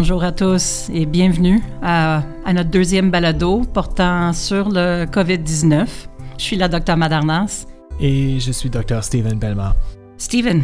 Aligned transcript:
Bonjour 0.00 0.22
à 0.22 0.30
tous 0.30 0.88
et 0.94 1.06
bienvenue 1.06 1.60
à, 1.82 2.22
notre 2.54 2.70
deuxième 2.70 3.10
balado 3.10 3.62
portant 3.74 4.32
sur 4.32 4.68
le 4.68 5.06
COVID-19. 5.06 5.88
Je 6.38 6.42
suis 6.44 6.54
la 6.54 6.68
docteur 6.68 6.96
Madarnas. 6.96 7.66
Et 7.98 8.38
je 8.38 8.52
suis 8.52 8.70
docteur 8.70 9.02
Stephen 9.02 9.40
Belmar. 9.40 9.74
Stephen, 10.16 10.62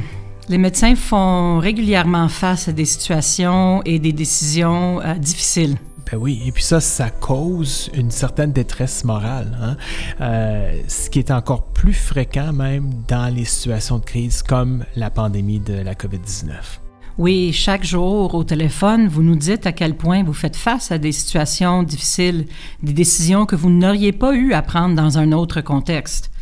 les 0.48 0.56
médecins 0.56 0.94
font 0.94 1.58
régulièrement 1.58 2.28
face 2.28 2.68
à 2.68 2.72
des 2.72 2.84
situations 2.84 3.82
et 3.84 3.98
des 3.98 4.12
décisions 4.12 5.00
euh, 5.00 5.14
difficiles. 5.14 5.78
Ben 6.08 6.16
oui, 6.16 6.40
et 6.46 6.52
puis 6.52 6.62
ça, 6.62 6.78
ça 6.78 7.10
cause 7.10 7.90
une 7.92 8.12
certaine 8.12 8.52
détresse 8.52 9.02
morale, 9.02 9.58
hein? 9.60 9.76
euh, 10.20 10.80
ce 10.86 11.10
qui 11.10 11.18
est 11.18 11.32
encore 11.32 11.64
plus 11.72 11.92
fréquent 11.92 12.52
même 12.52 12.88
dans 13.08 13.34
les 13.34 13.46
situations 13.46 13.98
de 13.98 14.04
crise 14.04 14.44
comme 14.44 14.84
la 14.94 15.10
pandémie 15.10 15.58
de 15.58 15.74
la 15.74 15.94
COVID-19. 15.94 16.83
Oui, 17.16 17.52
chaque 17.52 17.84
jour 17.84 18.34
au 18.34 18.42
téléphone, 18.42 19.06
vous 19.06 19.22
nous 19.22 19.36
dites 19.36 19.68
à 19.68 19.72
quel 19.72 19.96
point 19.96 20.24
vous 20.24 20.32
faites 20.32 20.56
face 20.56 20.90
à 20.90 20.98
des 20.98 21.12
situations 21.12 21.84
difficiles, 21.84 22.46
des 22.82 22.92
décisions 22.92 23.46
que 23.46 23.54
vous 23.54 23.70
n'auriez 23.70 24.10
pas 24.10 24.34
eu 24.34 24.52
à 24.52 24.62
prendre 24.62 24.96
dans 24.96 25.16
un 25.16 25.30
autre 25.30 25.60
contexte. 25.60 26.32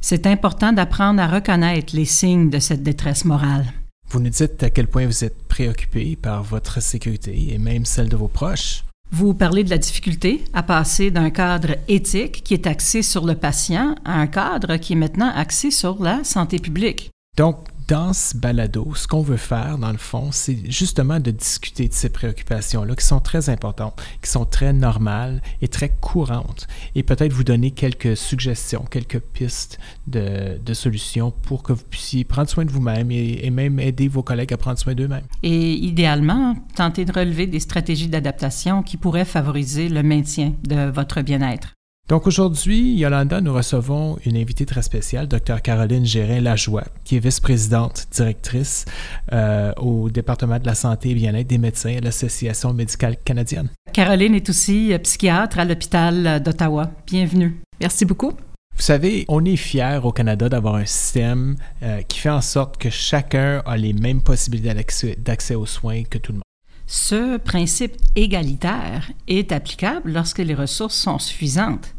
C'est 0.00 0.26
important 0.26 0.72
d'apprendre 0.72 1.20
à 1.20 1.26
reconnaître 1.26 1.94
les 1.94 2.06
signes 2.06 2.48
de 2.48 2.60
cette 2.60 2.82
détresse 2.82 3.26
morale. 3.26 3.66
Vous 4.08 4.20
nous 4.20 4.30
dites 4.30 4.62
à 4.62 4.70
quel 4.70 4.86
point 4.86 5.04
vous 5.04 5.22
êtes 5.22 5.46
préoccupé 5.48 6.16
par 6.16 6.42
votre 6.42 6.80
sécurité 6.80 7.52
et 7.52 7.58
même 7.58 7.84
celle 7.84 8.08
de 8.08 8.16
vos 8.16 8.28
proches. 8.28 8.84
Vous 9.12 9.34
parlez 9.34 9.64
de 9.64 9.70
la 9.70 9.78
difficulté 9.78 10.44
à 10.54 10.62
passer 10.62 11.10
d'un 11.10 11.28
cadre 11.28 11.76
éthique 11.88 12.42
qui 12.42 12.54
est 12.54 12.66
axé 12.66 13.02
sur 13.02 13.26
le 13.26 13.34
patient 13.34 13.94
à 14.06 14.18
un 14.18 14.28
cadre 14.28 14.78
qui 14.78 14.94
est 14.94 14.96
maintenant 14.96 15.30
axé 15.34 15.70
sur 15.70 16.02
la 16.02 16.24
santé 16.24 16.58
publique. 16.58 17.10
Donc, 17.36 17.58
dans 17.88 18.12
ce 18.12 18.36
balado, 18.36 18.92
ce 18.94 19.06
qu'on 19.06 19.22
veut 19.22 19.36
faire, 19.36 19.78
dans 19.78 19.92
le 19.92 19.98
fond, 19.98 20.30
c'est 20.32 20.70
justement 20.70 21.20
de 21.20 21.30
discuter 21.30 21.88
de 21.88 21.92
ces 21.92 22.08
préoccupations-là 22.08 22.94
qui 22.96 23.04
sont 23.04 23.20
très 23.20 23.48
importantes, 23.48 24.00
qui 24.22 24.30
sont 24.30 24.44
très 24.44 24.72
normales 24.72 25.40
et 25.62 25.68
très 25.68 25.90
courantes, 25.90 26.66
et 26.94 27.02
peut-être 27.02 27.32
vous 27.32 27.44
donner 27.44 27.70
quelques 27.70 28.16
suggestions, 28.16 28.84
quelques 28.90 29.20
pistes 29.20 29.78
de, 30.06 30.58
solutions 30.72 31.30
pour 31.30 31.62
que 31.62 31.72
vous 31.72 31.84
puissiez 31.88 32.24
prendre 32.24 32.50
soin 32.50 32.64
de 32.64 32.70
vous-même 32.70 33.10
et, 33.10 33.40
et, 33.42 33.50
même 33.50 33.80
aider 33.80 34.08
vos 34.08 34.22
collègues 34.22 34.52
à 34.52 34.58
prendre 34.58 34.78
soin 34.78 34.94
d'eux-mêmes. 34.94 35.26
Et 35.42 35.72
idéalement, 35.72 36.54
tenter 36.74 37.06
de 37.06 37.12
relever 37.12 37.46
des 37.46 37.60
stratégies 37.60 38.08
d'adaptation 38.08 38.82
qui 38.82 38.98
pourraient 38.98 39.24
favoriser 39.24 39.88
le 39.88 40.02
maintien 40.02 40.52
de 40.64 40.90
votre 40.90 41.22
bien-être. 41.22 41.75
Donc 42.08 42.28
aujourd'hui, 42.28 42.94
Yolanda, 42.94 43.40
nous 43.40 43.52
recevons 43.52 44.16
une 44.24 44.36
invitée 44.36 44.64
très 44.64 44.82
spéciale, 44.82 45.26
Dr 45.26 45.60
Caroline 45.60 46.06
Gérin-Lajoie, 46.06 46.84
qui 47.02 47.16
est 47.16 47.18
vice-présidente 47.18 48.06
directrice 48.12 48.84
euh, 49.32 49.72
au 49.78 50.08
département 50.08 50.60
de 50.60 50.66
la 50.66 50.76
santé 50.76 51.10
et 51.10 51.14
bien-être 51.14 51.48
des 51.48 51.58
médecins 51.58 51.96
à 51.96 52.00
l'Association 52.00 52.72
médicale 52.72 53.16
canadienne. 53.24 53.70
Caroline 53.92 54.36
est 54.36 54.48
aussi 54.48 54.92
euh, 54.92 54.98
psychiatre 54.98 55.58
à 55.58 55.64
l'hôpital 55.64 56.40
d'Ottawa. 56.40 56.92
Bienvenue. 57.08 57.60
Merci 57.80 58.04
beaucoup. 58.04 58.30
Vous 58.30 58.82
savez, 58.82 59.24
on 59.26 59.44
est 59.44 59.56
fiers 59.56 59.98
au 60.00 60.12
Canada 60.12 60.48
d'avoir 60.48 60.76
un 60.76 60.84
système 60.84 61.56
euh, 61.82 62.02
qui 62.02 62.20
fait 62.20 62.30
en 62.30 62.40
sorte 62.40 62.76
que 62.76 62.88
chacun 62.88 63.64
a 63.66 63.76
les 63.76 63.94
mêmes 63.94 64.22
possibilités 64.22 65.16
d'accès 65.18 65.56
aux 65.56 65.66
soins 65.66 66.04
que 66.04 66.18
tout 66.18 66.30
le 66.30 66.36
monde. 66.36 66.42
Ce 66.86 67.36
principe 67.38 67.96
égalitaire 68.14 69.10
est 69.26 69.50
applicable 69.50 70.12
lorsque 70.12 70.38
les 70.38 70.54
ressources 70.54 70.94
sont 70.94 71.18
suffisantes. 71.18 71.95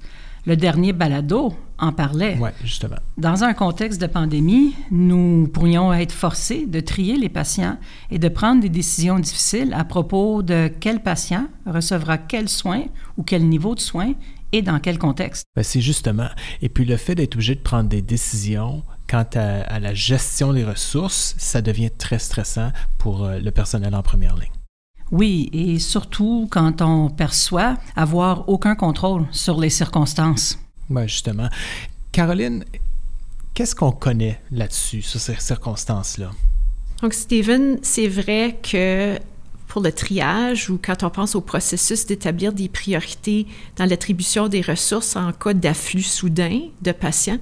Le 0.48 0.56
dernier 0.56 0.94
balado 0.94 1.54
en 1.78 1.92
parlait. 1.92 2.38
Oui, 2.40 2.52
justement. 2.64 2.96
Dans 3.18 3.44
un 3.44 3.54
contexte 3.54 4.00
de 4.00 4.08
pandémie, 4.08 4.74
nous 4.92 5.50
pourrions 5.50 5.92
être 5.92 6.14
forcés 6.14 6.66
de 6.66 6.80
trier 6.80 7.18
les 7.18 7.28
patients 7.28 7.78
et 8.12 8.18
de 8.18 8.30
prendre 8.30 8.62
des 8.62 8.70
décisions 8.70 9.20
difficiles 9.20 9.74
à 9.74 9.84
propos 9.84 10.44
de 10.44 10.72
quel 10.80 11.04
patient 11.04 11.50
recevra 11.66 12.18
quels 12.18 12.48
soins 12.48 12.86
ou 13.18 13.24
quel 13.24 13.44
niveau 13.44 13.76
de 13.76 13.82
soins 13.82 14.14
et 14.54 14.62
dans 14.62 14.80
quel 14.80 14.98
contexte. 14.98 15.44
Ben, 15.54 15.64
c'est 15.64 15.82
justement. 15.82 16.30
Et 16.62 16.70
puis 16.70 16.86
le 16.86 16.96
fait 16.96 17.16
d'être 17.16 17.36
obligé 17.36 17.56
de 17.56 17.60
prendre 17.60 17.90
des 17.90 18.02
décisions 18.02 18.84
quant 19.10 19.26
à, 19.36 19.80
la 19.82 19.94
gestion 19.94 20.54
des 20.54 20.64
ressources, 20.64 21.36
ça 21.38 21.62
devient 21.62 21.92
très 21.92 22.20
stressant 22.20 22.72
pour 22.98 23.26
euh, 23.26 23.40
le 23.40 23.52
personnel 23.52 23.94
en 23.94 24.02
première 24.02 24.36
ligne. 24.38 24.57
Oui, 25.12 25.50
et 25.54 25.80
surtout 25.80 26.48
quand 26.52 26.82
on 26.82 27.10
perçoit 27.10 27.78
avoir 27.96 28.50
aucun 28.50 28.76
contrôle 28.76 29.26
sur 29.32 29.60
les 29.60 29.70
circonstances. 29.70 30.60
Oui, 30.90 31.04
justement. 31.08 31.50
Caroline, 32.12 32.66
qu'est-ce 33.54 33.76
qu'on 33.76 33.92
connaît 33.92 34.42
là-dessus, 34.52 35.02
sur 35.02 35.20
ces 35.20 35.36
circonstances-là? 35.36 36.32
Donc, 37.02 37.14
Steven, 37.14 37.78
c'est 37.82 38.08
vrai 38.08 38.60
que 38.62 39.18
pour 39.68 39.82
le 39.82 39.92
triage 39.92 40.70
ou 40.70 40.80
quand 40.84 41.04
on 41.04 41.10
pense 41.10 41.36
au 41.36 41.42
processus 41.42 42.06
d'établir 42.06 42.54
des 42.54 42.70
priorités 42.70 43.46
dans 43.76 43.86
l'attribution 43.86 44.48
des 44.48 44.62
ressources 44.62 45.16
en 45.16 45.32
cas 45.34 45.54
d'afflux 45.54 46.04
soudain 46.04 46.62
de 46.82 46.92
patients, 46.92 47.38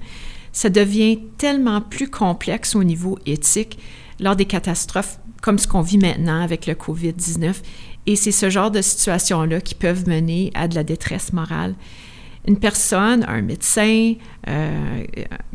ça 0.52 0.68
devient 0.68 1.20
tellement 1.38 1.80
plus 1.80 2.10
complexe 2.10 2.74
au 2.74 2.84
niveau 2.84 3.18
éthique 3.26 3.78
lors 4.18 4.36
des 4.36 4.46
catastrophes 4.46 5.18
comme 5.42 5.58
ce 5.58 5.66
qu'on 5.66 5.80
vit 5.80 5.98
maintenant 5.98 6.40
avec 6.40 6.66
le 6.66 6.74
COVID-19. 6.74 7.54
Et 8.06 8.16
c'est 8.16 8.32
ce 8.32 8.50
genre 8.50 8.70
de 8.70 8.82
situations-là 8.82 9.60
qui 9.60 9.74
peuvent 9.74 10.08
mener 10.08 10.50
à 10.54 10.68
de 10.68 10.74
la 10.74 10.84
détresse 10.84 11.32
morale. 11.32 11.74
Une 12.46 12.58
personne, 12.58 13.24
un 13.28 13.42
médecin, 13.42 14.14
euh, 14.48 15.04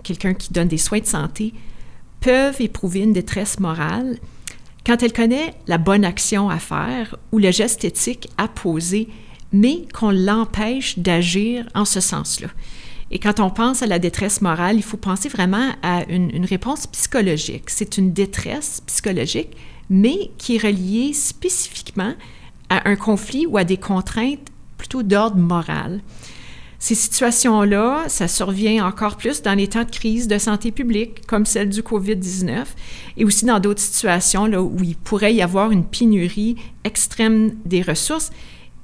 quelqu'un 0.04 0.34
qui 0.34 0.52
donne 0.52 0.68
des 0.68 0.78
soins 0.78 1.00
de 1.00 1.06
santé, 1.06 1.54
peuvent 2.20 2.60
éprouver 2.60 3.00
une 3.00 3.14
détresse 3.14 3.60
morale 3.60 4.18
quand 4.86 5.02
elle 5.02 5.14
connaît 5.14 5.54
la 5.68 5.78
bonne 5.78 6.04
action 6.04 6.50
à 6.50 6.60
faire 6.60 7.16
ou 7.32 7.40
le 7.40 7.52
geste 7.52 7.86
éthique 7.86 8.30
à 8.38 8.48
poser, 8.48 9.08
mais 9.54 9.88
qu'on 9.94 10.12
l'empêche 10.12 11.00
d'agir 11.00 11.66
en 11.76 11.86
ce 11.86 12.00
sens-là. 12.02 12.48
Et 13.12 13.20
quand 13.20 13.40
on 13.40 13.50
pense 13.50 13.84
à 13.84 13.88
la 13.88 14.00
détresse 14.00 14.42
morale, 14.42 14.78
il 14.78 14.84
faut 14.84 14.98
penser 14.98 15.30
vraiment 15.30 15.72
à 15.84 16.04
une, 16.10 16.34
une 16.34 16.46
réponse 16.46 16.88
psychologique. 16.88 17.66
C'est 17.70 17.98
une 17.98 18.14
détresse 18.14 18.82
psychologique 18.88 19.56
mais 19.92 20.32
qui 20.38 20.56
est 20.56 20.66
relié 20.66 21.14
spécifiquement 21.14 22.14
à 22.70 22.90
un 22.90 22.96
conflit 22.96 23.46
ou 23.46 23.58
à 23.58 23.66
des 23.66 23.78
contraintes 23.78 24.48
plutôt 24.78 25.04
d'ordre 25.04 25.38
moral. 25.38 26.02
Ces 26.80 26.96
situations-là, 26.96 28.06
ça 28.08 28.28
survient 28.28 28.84
encore 28.88 29.18
plus 29.18 29.44
dans 29.44 29.54
les 29.54 29.68
temps 29.68 29.84
de 29.84 29.92
crise 29.92 30.28
de 30.28 30.40
santé 30.40 30.72
publique, 30.72 31.28
comme 31.28 31.46
celle 31.46 31.70
du 31.70 31.82
COVID-19, 31.82 32.66
et 33.18 33.26
aussi 33.26 33.46
dans 33.46 33.60
d'autres 33.60 33.82
situations 33.82 34.48
là, 34.48 34.64
où 34.64 34.78
il 34.82 34.96
pourrait 34.96 35.36
y 35.36 35.44
avoir 35.44 35.70
une 35.72 35.84
pénurie 35.84 36.56
extrême 36.84 37.52
des 37.66 37.84
ressources, 37.84 38.32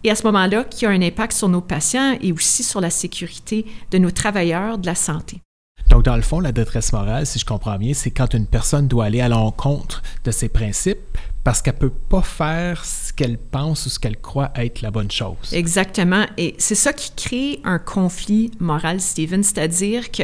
et 0.03 0.11
à 0.11 0.15
ce 0.15 0.23
moment-là, 0.23 0.65
qui 0.65 0.85
a 0.85 0.89
un 0.89 1.01
impact 1.01 1.33
sur 1.33 1.49
nos 1.49 1.61
patients 1.61 2.17
et 2.21 2.31
aussi 2.31 2.63
sur 2.63 2.81
la 2.81 2.91
sécurité 2.91 3.65
de 3.89 3.97
nos 3.97 4.11
travailleurs 4.11 4.77
de 4.77 4.85
la 4.85 4.95
santé. 4.95 5.41
Donc, 5.89 6.03
dans 6.03 6.15
le 6.15 6.21
fond, 6.21 6.39
la 6.39 6.51
détresse 6.51 6.91
morale, 6.91 7.25
si 7.25 7.39
je 7.39 7.45
comprends 7.45 7.77
bien, 7.77 7.93
c'est 7.93 8.11
quand 8.11 8.33
une 8.33 8.45
personne 8.45 8.87
doit 8.87 9.05
aller 9.05 9.21
à 9.21 9.29
l'encontre 9.29 10.03
de 10.25 10.31
ses 10.31 10.49
principes 10.49 11.17
parce 11.47 11.61
qu'elle 11.61 11.75
ne 11.75 11.79
peut 11.79 11.89
pas 11.89 12.21
faire 12.21 12.83
ce 12.83 13.13
qu'elle 13.13 13.37
pense 13.37 13.85
ou 13.85 13.89
ce 13.89 13.99
qu'elle 13.99 14.19
croit 14.19 14.51
être 14.55 14.81
la 14.81 14.91
bonne 14.91 15.09
chose. 15.09 15.53
Exactement. 15.53 16.25
Et 16.35 16.55
c'est 16.57 16.75
ça 16.75 16.91
qui 16.91 17.11
crée 17.15 17.61
un 17.63 17.79
conflit 17.79 18.51
moral, 18.59 18.99
Stephen, 18.99 19.43
c'est-à-dire 19.43 20.11
que 20.11 20.23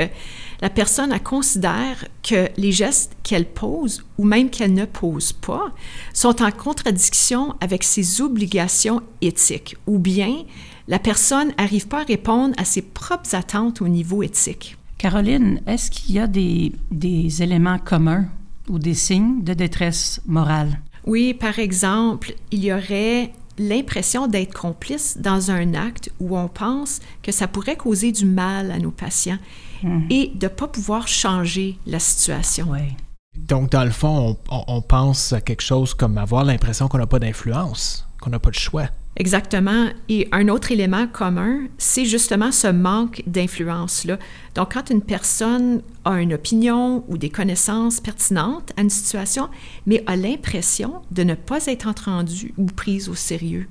la 0.59 0.69
personne 0.69 1.17
considère 1.21 2.05
que 2.23 2.49
les 2.57 2.73
gestes 2.73 3.13
qu'elle 3.23 3.45
pose 3.45 4.03
ou 4.17 4.25
même 4.25 4.49
qu'elle 4.49 4.73
ne 4.73 4.83
pose 4.83 5.31
pas 5.31 5.73
sont 6.13 6.43
en 6.43 6.51
contradiction 6.51 7.55
avec 7.61 7.85
ses 7.85 8.19
obligations 8.19 9.01
éthiques 9.21 9.77
ou 9.87 9.99
bien 9.99 10.43
la 10.89 10.99
personne 10.99 11.53
n'arrive 11.57 11.87
pas 11.87 12.01
à 12.01 12.03
répondre 12.03 12.53
à 12.57 12.65
ses 12.65 12.81
propres 12.81 13.33
attentes 13.33 13.81
au 13.81 13.87
niveau 13.87 14.23
éthique. 14.23 14.75
Caroline, 15.03 15.59
est-ce 15.67 15.91
qu'il 15.91 16.15
y 16.15 16.19
a 16.19 16.27
des, 16.27 16.71
des 16.89 17.43
éléments 17.43 17.77
communs 17.77 18.23
ou 18.69 18.79
des 18.79 18.93
signes 18.93 19.43
de 19.43 19.53
détresse 19.53 20.21
morale? 20.25 20.79
Oui, 21.05 21.33
par 21.33 21.59
exemple, 21.59 22.33
il 22.51 22.63
y 22.63 22.71
aurait 22.71 23.33
l'impression 23.57 24.27
d'être 24.27 24.57
complice 24.57 25.17
dans 25.17 25.51
un 25.51 25.73
acte 25.73 26.09
où 26.21 26.37
on 26.37 26.47
pense 26.47 27.01
que 27.21 27.33
ça 27.33 27.49
pourrait 27.49 27.75
causer 27.75 28.13
du 28.13 28.23
mal 28.25 28.71
à 28.71 28.79
nos 28.79 28.91
patients 28.91 29.39
mhm. 29.83 30.07
et 30.09 30.31
de 30.35 30.45
ne 30.45 30.47
pas 30.47 30.69
pouvoir 30.69 31.05
changer 31.09 31.77
la 31.85 31.99
situation. 31.99 32.67
Oui. 32.69 32.95
Donc, 33.37 33.71
dans 33.71 33.83
le 33.83 33.91
fond, 33.91 34.37
on, 34.49 34.63
on 34.69 34.81
pense 34.81 35.33
à 35.33 35.41
quelque 35.41 35.63
chose 35.63 35.93
comme 35.93 36.17
avoir 36.17 36.45
l'impression 36.45 36.87
qu'on 36.87 36.99
n'a 36.99 37.07
pas 37.07 37.19
d'influence, 37.19 38.07
qu'on 38.21 38.29
n'a 38.29 38.39
pas 38.39 38.51
de 38.51 38.55
choix. 38.55 38.87
Exactement. 39.15 39.89
Et 40.09 40.27
un 40.31 40.47
autre 40.47 40.71
élément 40.71 41.07
commun, 41.07 41.67
c'est 41.77 42.05
justement 42.05 42.51
ce 42.51 42.67
manque 42.67 43.21
d'influence-là. 43.27 44.17
Donc, 44.55 44.73
quand 44.73 44.89
une 44.89 45.01
personne 45.01 45.81
a 46.03 46.19
une 46.19 46.33
opinion 46.33 47.03
ou 47.07 47.17
des 47.17 47.29
connaissances 47.29 47.99
pertinentes 47.99 48.71
à 48.75 48.81
une 48.81 48.89
situation, 48.89 49.49
mais 49.85 50.03
a 50.07 50.15
l'impression 50.15 51.01
de 51.11 51.23
ne 51.23 51.35
pas 51.35 51.65
être 51.67 51.87
entendue 51.87 52.53
ou 52.57 52.65
prise 52.65 53.07
au 53.07 53.15
sérieux. 53.15 53.67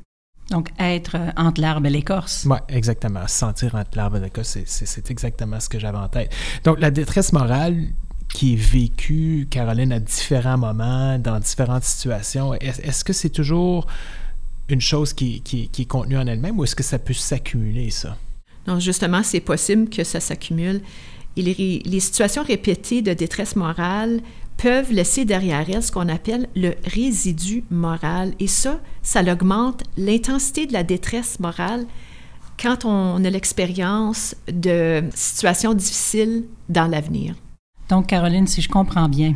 Donc, 0.51 0.69
être 0.79 1.17
euh, 1.17 1.31
entre 1.37 1.61
l'arbre 1.61 1.87
et 1.87 1.91
l'écorce. 1.91 2.47
Oui, 2.49 2.59
exactement. 2.69 3.27
sentir 3.27 3.75
entre 3.75 3.97
l'arbre 3.97 4.19
et 4.19 4.21
l'écorce, 4.21 4.59
c'est 4.65 5.11
exactement 5.11 5.59
ce 5.61 5.69
que 5.69 5.79
j'avais 5.79 5.99
en 5.99 6.09
tête. 6.09 6.33
Donc, 6.65 6.79
la 6.79 6.91
détresse 6.91 7.33
morale 7.33 7.89
qui 8.33 8.55
est 8.55 8.57
vécue, 8.57 9.47
Caroline, 9.51 9.93
à 9.93 10.01
différents 10.01 10.59
moments, 10.59 11.19
dans 11.19 11.39
différentes 11.39 11.85
situations, 11.85 12.55
est-ce 12.55 13.05
que 13.05 13.13
c'est 13.13 13.31
toujours 13.31 13.87
une 14.69 14.81
chose 14.81 15.13
qui, 15.13 15.41
qui, 15.43 15.69
qui 15.69 15.83
est 15.83 15.87
contenue 15.87 16.17
en 16.17 16.27
elle-même 16.27 16.59
ou 16.59 16.65
est-ce 16.65 16.77
que 16.77 16.83
ça 16.83 16.99
peut 16.99 17.13
s'accumuler, 17.13 17.91
ça? 17.91 18.17
Non, 18.67 18.79
justement, 18.79 19.23
c'est 19.23 19.41
possible 19.41 19.89
que 19.89 20.05
ça 20.05 20.21
s'accumule. 20.21 20.81
Et 21.37 21.43
les, 21.43 21.83
les, 21.85 22.01
situations 22.01 22.43
répétées 22.43 23.03
de 23.03 23.13
détresse 23.13 23.57
morale 23.57 24.21
peuvent 24.57 24.93
laisser 24.93 25.25
derrière 25.25 25.69
elles 25.69 25.83
ce 25.83 25.91
qu'on 25.91 26.09
appelle 26.09 26.49
le 26.55 26.75
résidu 26.85 27.65
moral. 27.71 28.35
Et 28.39 28.47
ça, 28.47 28.81
ça 29.03 29.23
augmente 29.23 29.83
l'intensité 29.97 30.67
de 30.67 30.73
la 30.73 30.85
détresse 30.85 31.41
morale 31.41 31.87
quand 32.63 32.85
on 32.85 33.25
a 33.25 33.31
l'expérience 33.31 34.37
de 34.47 35.03
situations 35.15 35.75
difficiles 35.75 36.45
dans 36.69 36.87
l'avenir. 36.87 37.35
Donc, 37.89 38.07
Caroline, 38.07 38.47
si 38.47 38.63
je 38.63 38.69
comprends 38.69 39.09
bien, 39.09 39.35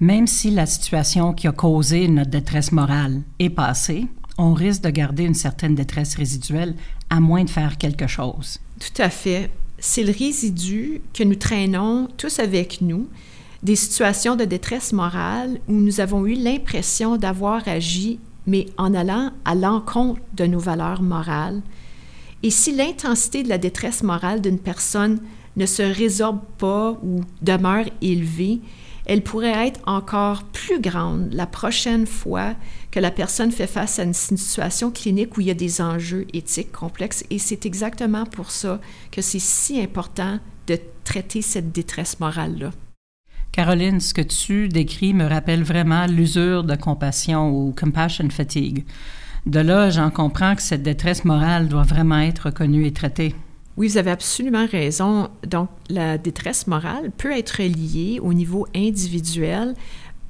même 0.00 0.26
si 0.26 0.50
la 0.50 0.66
situation 0.66 1.32
qui 1.32 1.48
a 1.48 1.52
causé 1.52 2.08
notre 2.08 2.30
détresse 2.30 2.72
morale 2.72 3.22
est 3.38 3.50
passée, 3.50 4.06
on 4.38 4.52
risque 4.52 4.82
de 4.82 4.90
garder 4.90 5.24
une 5.24 5.34
certaine 5.34 5.74
détresse 5.74 6.14
résiduelle 6.14 6.74
à 7.10 7.20
moins 7.20 7.44
de 7.44 7.50
faire 7.50 7.78
quelque 7.78 8.06
chose. 8.06 8.58
Tout 8.80 9.02
à 9.02 9.10
fait. 9.10 9.50
C'est 9.78 10.02
le 10.02 10.12
résidu 10.12 11.00
que 11.12 11.22
nous 11.22 11.34
traînons 11.34 12.08
tous 12.16 12.38
avec 12.38 12.80
nous, 12.80 13.08
des 13.62 13.76
situations 13.76 14.36
de 14.36 14.44
détresse 14.44 14.92
morale 14.92 15.58
où 15.68 15.72
nous 15.72 16.00
avons 16.00 16.26
eu 16.26 16.34
l'impression 16.34 17.16
d'avoir 17.16 17.66
agi, 17.68 18.18
mais 18.46 18.66
en 18.78 18.94
allant 18.94 19.32
à 19.44 19.54
l'encontre 19.54 20.20
de 20.34 20.46
nos 20.46 20.58
valeurs 20.58 21.02
morales. 21.02 21.62
Et 22.42 22.50
si 22.50 22.74
l'intensité 22.74 23.42
de 23.42 23.48
la 23.48 23.58
détresse 23.58 24.02
morale 24.02 24.40
d'une 24.40 24.58
personne 24.58 25.20
ne 25.56 25.66
se 25.66 25.82
résorbe 25.82 26.40
pas 26.58 26.98
ou 27.02 27.22
demeure 27.42 27.86
élevée, 28.02 28.60
elle 29.06 29.22
pourrait 29.22 29.68
être 29.68 29.80
encore 29.86 30.42
plus 30.42 30.80
grande 30.80 31.32
la 31.32 31.46
prochaine 31.46 32.06
fois 32.06 32.54
que 32.90 33.00
la 33.00 33.10
personne 33.10 33.52
fait 33.52 33.68
face 33.68 33.98
à 33.98 34.02
une 34.02 34.12
situation 34.12 34.90
clinique 34.90 35.36
où 35.36 35.40
il 35.40 35.46
y 35.46 35.50
a 35.50 35.54
des 35.54 35.80
enjeux 35.80 36.26
éthiques 36.32 36.72
complexes. 36.72 37.24
Et 37.30 37.38
c'est 37.38 37.66
exactement 37.66 38.24
pour 38.26 38.50
ça 38.50 38.80
que 39.12 39.22
c'est 39.22 39.38
si 39.38 39.80
important 39.80 40.40
de 40.66 40.78
traiter 41.04 41.40
cette 41.40 41.72
détresse 41.72 42.18
morale-là. 42.18 42.72
Caroline, 43.52 44.00
ce 44.00 44.12
que 44.12 44.22
tu 44.22 44.68
décris 44.68 45.14
me 45.14 45.26
rappelle 45.26 45.62
vraiment 45.62 46.06
l'usure 46.06 46.64
de 46.64 46.74
compassion 46.74 47.48
ou 47.48 47.72
compassion 47.72 48.28
fatigue. 48.28 48.84
De 49.46 49.60
là, 49.60 49.90
j'en 49.90 50.10
comprends 50.10 50.56
que 50.56 50.62
cette 50.62 50.82
détresse 50.82 51.24
morale 51.24 51.68
doit 51.68 51.84
vraiment 51.84 52.18
être 52.18 52.46
reconnue 52.46 52.86
et 52.86 52.92
traitée. 52.92 53.34
Oui, 53.76 53.88
vous 53.88 53.98
avez 53.98 54.10
absolument 54.10 54.66
raison. 54.66 55.28
Donc, 55.46 55.68
la 55.90 56.16
détresse 56.16 56.66
morale 56.66 57.10
peut 57.16 57.36
être 57.36 57.62
liée 57.62 58.18
au 58.22 58.32
niveau 58.32 58.66
individuel 58.74 59.74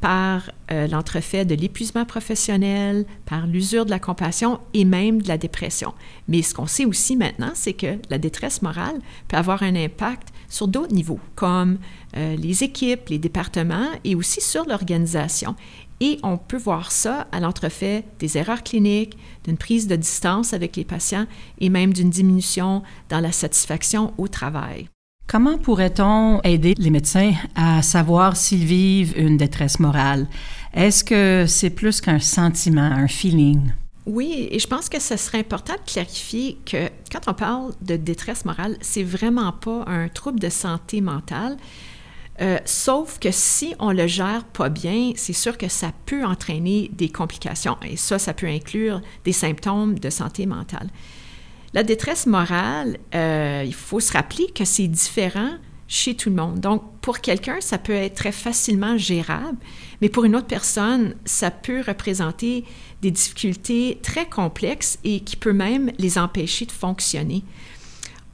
par 0.01 0.51
euh, 0.71 0.87
l'entrefait 0.89 1.45
de 1.45 1.55
l'épuisement 1.55 2.05
professionnel, 2.05 3.07
par 3.25 3.47
l'usure 3.47 3.87
de 3.87 3.91
la 3.91 3.99
compassion 3.99 4.61
et 4.75 4.85
même 4.85 5.23
de 5.23 5.29
la 5.29 5.39
dépression. 5.39 5.95
Mais 6.29 6.43
ce 6.43 6.55
qu'on 6.55 6.67
sait 6.67 6.85
aussi 6.85 7.17
maintenant, 7.17 7.53
c'est 7.55 7.73
que 7.73 7.99
la 8.11 8.19
détresse 8.19 8.63
morale 8.63 8.99
peut 9.29 9.37
avoir 9.37 9.63
un 9.63 9.75
impact 9.75 10.29
sur 10.49 10.69
d'autres 10.69 10.95
niveaux, 10.95 11.21
comme 11.35 11.79
euh, 12.17 12.37
les 12.37 12.63
équipes, 12.63 13.09
les 13.09 13.19
départements 13.19 13.89
et 14.05 14.15
aussi 14.15 14.41
sur 14.41 14.65
l'organisation. 14.67 15.55
Et 16.01 16.19
on 16.23 16.37
peut 16.37 16.59
voir 16.59 16.93
ça 16.93 17.27
à 17.33 17.41
l'entrefait 17.41 18.05
des 18.19 18.37
erreurs 18.37 18.63
cliniques, 18.63 19.17
d'une 19.45 19.57
prise 19.57 19.87
de 19.87 19.97
distance 19.97 20.53
avec 20.53 20.77
les 20.77 20.85
patients 20.85 21.27
et 21.59 21.71
même 21.71 21.93
d'une 21.93 22.11
diminution 22.11 22.83
dans 23.09 23.21
la 23.21 23.33
satisfaction 23.33 24.13
au 24.19 24.29
travail. 24.29 24.89
Comment 25.27 25.59
pourrait-on 25.59 26.41
aider 26.45 26.75
les 26.79 26.91
médecins 26.91 27.33
à 27.57 27.83
savoir 27.83 28.37
s'ils 28.37 28.65
vivent 28.65 29.15
une 29.17 29.37
détresse 29.37 29.81
morale? 29.81 30.29
Est-ce 30.73 31.03
que 31.03 31.47
c'est 31.49 31.71
plus 31.71 32.01
qu'un 32.01 32.21
sentiment, 32.21 32.83
un 32.83 33.09
feeling? 33.09 33.73
Oui, 34.05 34.47
et 34.53 34.61
je 34.61 34.69
pense 34.69 34.89
que 34.89 35.01
ce 35.01 35.17
serait 35.17 35.41
important 35.41 35.73
de 35.75 35.91
clarifier 35.91 36.59
que 36.65 36.89
quand 37.11 37.27
on 37.27 37.35
parle 37.35 37.73
de 37.83 37.97
détresse 37.97 38.45
morale, 38.45 38.77
c'est 38.81 39.03
vraiment 39.03 39.51
pas 39.51 39.83
un 39.89 40.09
trouble 40.09 40.39
de 40.39 40.49
santé 40.49 41.01
mentale. 41.01 41.57
Euh, 42.41 42.59
sauf 42.65 43.19
que 43.19 43.31
si 43.31 43.75
on 43.79 43.93
le 43.93 44.07
gère 44.07 44.45
pas 44.45 44.69
bien, 44.69 45.13
c'est 45.17 45.33
sûr 45.33 45.57
que 45.57 45.69
ça 45.69 45.93
peut 46.05 46.25
entraîner 46.25 46.91
des 46.93 47.09
complications. 47.09 47.77
Et 47.83 47.97
ça, 47.97 48.19
ça 48.19 48.35
peut 48.35 48.47
inclure 48.47 49.01
des 49.25 49.33
symptômes 49.33 49.99
de 49.99 50.11
santé 50.11 50.47
mentale. 50.47 50.89
La 51.73 51.83
détresse 51.83 52.27
morale, 52.27 52.99
euh, 53.15 53.63
il 53.65 53.75
faut 53.75 54.01
se 54.01 54.13
rappeler 54.13 54.47
que 54.55 54.65
c'est 54.65 54.87
différent 54.87 55.53
chez 55.89 56.15
tout 56.15 56.31
le 56.31 56.37
monde. 56.37 56.61
Donc, 56.61 56.83
pour 57.01 57.21
quelqu'un, 57.21 57.61
ça 57.61 57.79
peut 57.79 57.93
être 57.93 58.15
très 58.15 58.33
facilement 58.33 58.99
gérable, 58.99 59.59
mais 60.01 60.09
pour 60.09 60.25
une 60.25 60.35
autre 60.35 60.47
personne, 60.47 61.15
ça 61.25 61.51
peut 61.51 61.83
représenter 61.87 62.65
des 63.03 63.11
difficultés 63.11 63.99
très 64.03 64.27
complexes 64.29 64.99
et 65.05 65.21
qui 65.21 65.37
peut 65.37 65.53
même 65.53 65.93
les 65.99 66.19
empêcher 66.19 66.67
de 66.67 66.73
fonctionner. 66.73 67.45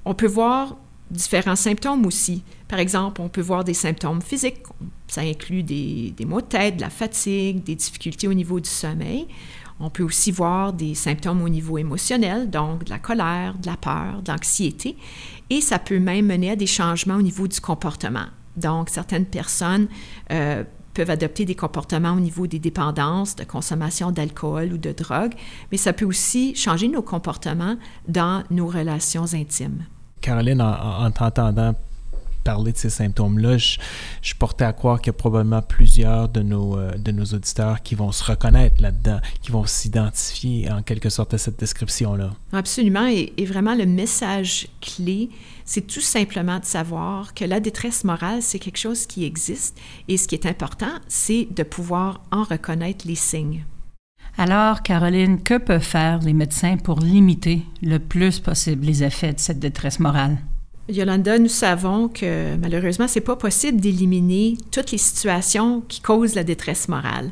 On 0.05 0.15
peut 0.15 0.27
voir 0.27 0.77
différents 1.13 1.57
symptômes 1.57 2.07
aussi. 2.07 2.43
Par 2.69 2.79
exemple, 2.79 3.21
on 3.21 3.29
peut 3.29 3.41
voir 3.41 3.65
des 3.65 3.75
symptômes 3.75 4.23
physiques. 4.23 4.63
Ça 5.09 5.21
inclut 5.21 5.63
des, 5.63 6.15
maux 6.27 6.41
de 6.41 6.47
tête, 6.47 6.77
de 6.77 6.81
la 6.81 6.91
fatigue, 6.91 7.63
des 7.63 7.75
difficultés 7.75 8.29
au 8.29 8.35
niveau 8.35 8.61
du 8.61 8.69
sommeil. 8.69 9.29
On 9.79 9.91
peut 9.91 10.03
aussi 10.03 10.31
voir 10.31 10.73
des 10.73 10.95
symptômes 10.95 11.43
au 11.43 11.49
niveau 11.49 11.77
émotionnel, 11.77 12.51
donc 12.51 12.85
de 12.85 12.91
la 12.91 12.99
colère, 12.99 13.57
de 13.59 13.67
la 13.67 13.77
peur, 13.77 14.23
de 14.23 14.31
l'anxiété, 14.31 14.97
et 15.51 15.61
ça 15.61 15.79
peut 15.79 15.99
même 15.99 16.27
mener 16.27 16.51
à 16.51 16.57
des 16.57 16.67
changements 16.67 17.17
au 17.17 17.23
niveau 17.23 17.49
du 17.49 17.61
comportement. 17.61 18.27
Donc, 18.57 18.91
certaines 18.91 19.27
personnes 19.27 19.89
euh, 20.31 20.63
peuvent 20.95 21.11
adopter 21.11 21.45
des 21.45 21.55
comportements 21.55 22.13
au 22.13 22.21
niveau 22.21 22.47
des 22.47 22.59
dépendances, 22.59 23.35
de 23.35 23.45
consommation 23.45 24.13
d'alcool 24.13 24.75
ou 24.75 24.79
de 24.79 24.93
drogue, 24.93 25.33
mais 25.73 25.79
ça 25.79 25.93
peut 25.93 26.05
aussi 26.05 26.55
changer 26.55 26.89
nos 26.89 27.03
comportements 27.03 27.77
dans 28.07 28.45
nos 28.51 28.69
relations 28.69 29.35
intimes. 29.35 29.85
Caroline, 30.23 30.63
en, 30.63 31.05
en 31.05 31.11
t'entendant 31.11 31.75
parler 32.43 32.73
de 32.73 32.77
ces 32.77 32.91
symptômes-là, 32.91 33.57
je, 33.59 33.79
portais 34.39 34.65
à 34.65 34.73
croire 34.73 35.01
qu'il 35.01 35.09
y 35.09 35.11
a 35.11 35.19
probablement 35.19 35.63
plusieurs 35.63 36.29
de 36.29 36.43
nos, 36.43 36.77
euh, 36.77 36.91
de 36.99 37.13
nos 37.13 37.25
auditeurs 37.25 37.83
qui 37.83 37.95
vont 37.95 38.13
se 38.13 38.25
reconnaître 38.25 38.83
là-dedans, 38.83 39.21
qui 39.41 39.53
vont 39.53 39.65
s'identifier 39.65 40.71
en 40.71 40.83
quelque 40.83 41.09
sorte 41.09 41.35
à 41.35 41.39
cette 41.39 41.59
description-là. 41.59 42.31
Absolument. 42.53 43.07
Et, 43.07 43.33
vraiment, 43.45 43.75
le 43.75 43.87
message 43.87 44.69
clé, 44.81 45.31
c'est 45.65 45.87
tout 45.87 46.01
simplement 46.01 46.59
de 46.59 46.65
savoir 46.65 47.35
que 47.35 47.45
la 47.45 47.61
détresse 47.61 48.05
morale, 48.05 48.43
c'est 48.43 48.59
quelque 48.59 48.79
chose 48.79 49.07
qui 49.07 49.25
existe. 49.25 49.79
Et 50.09 50.17
ce 50.17 50.27
qui 50.27 50.35
est 50.35 50.47
important, 50.47 50.93
c'est 51.09 51.49
de 51.51 51.63
pouvoir 51.63 52.21
en 52.31 52.45
reconnaître 52.45 53.07
les 53.07 53.15
signes. 53.15 53.65
Alors, 54.39 54.83
Caroline, 54.83 55.43
que 55.43 55.59
peuvent 55.59 55.83
faire 55.83 56.21
les 56.21 56.33
médecins 56.33 56.77
pour 56.79 57.01
limiter 57.01 57.63
le 57.83 57.99
plus 57.99 58.41
possible 58.41 58.87
les 58.87 59.05
effets 59.05 59.35
de 59.35 59.41
cette 59.41 59.59
détresse 59.59 60.01
morale? 60.01 60.39
Yolanda, 60.89 61.39
nous 61.39 61.49
savons 61.49 62.09
que 62.09 62.57
malheureusement, 62.57 63.07
ce 63.07 63.19
n'est 63.19 63.25
pas 63.25 63.37
possible 63.37 63.81
d'éliminer 63.81 64.57
toutes 64.71 64.91
les 64.91 64.99
situations 64.99 65.83
qui 65.83 66.01
causent 66.01 66.35
la 66.35 66.45
détresse 66.45 66.89
morale. 66.89 67.31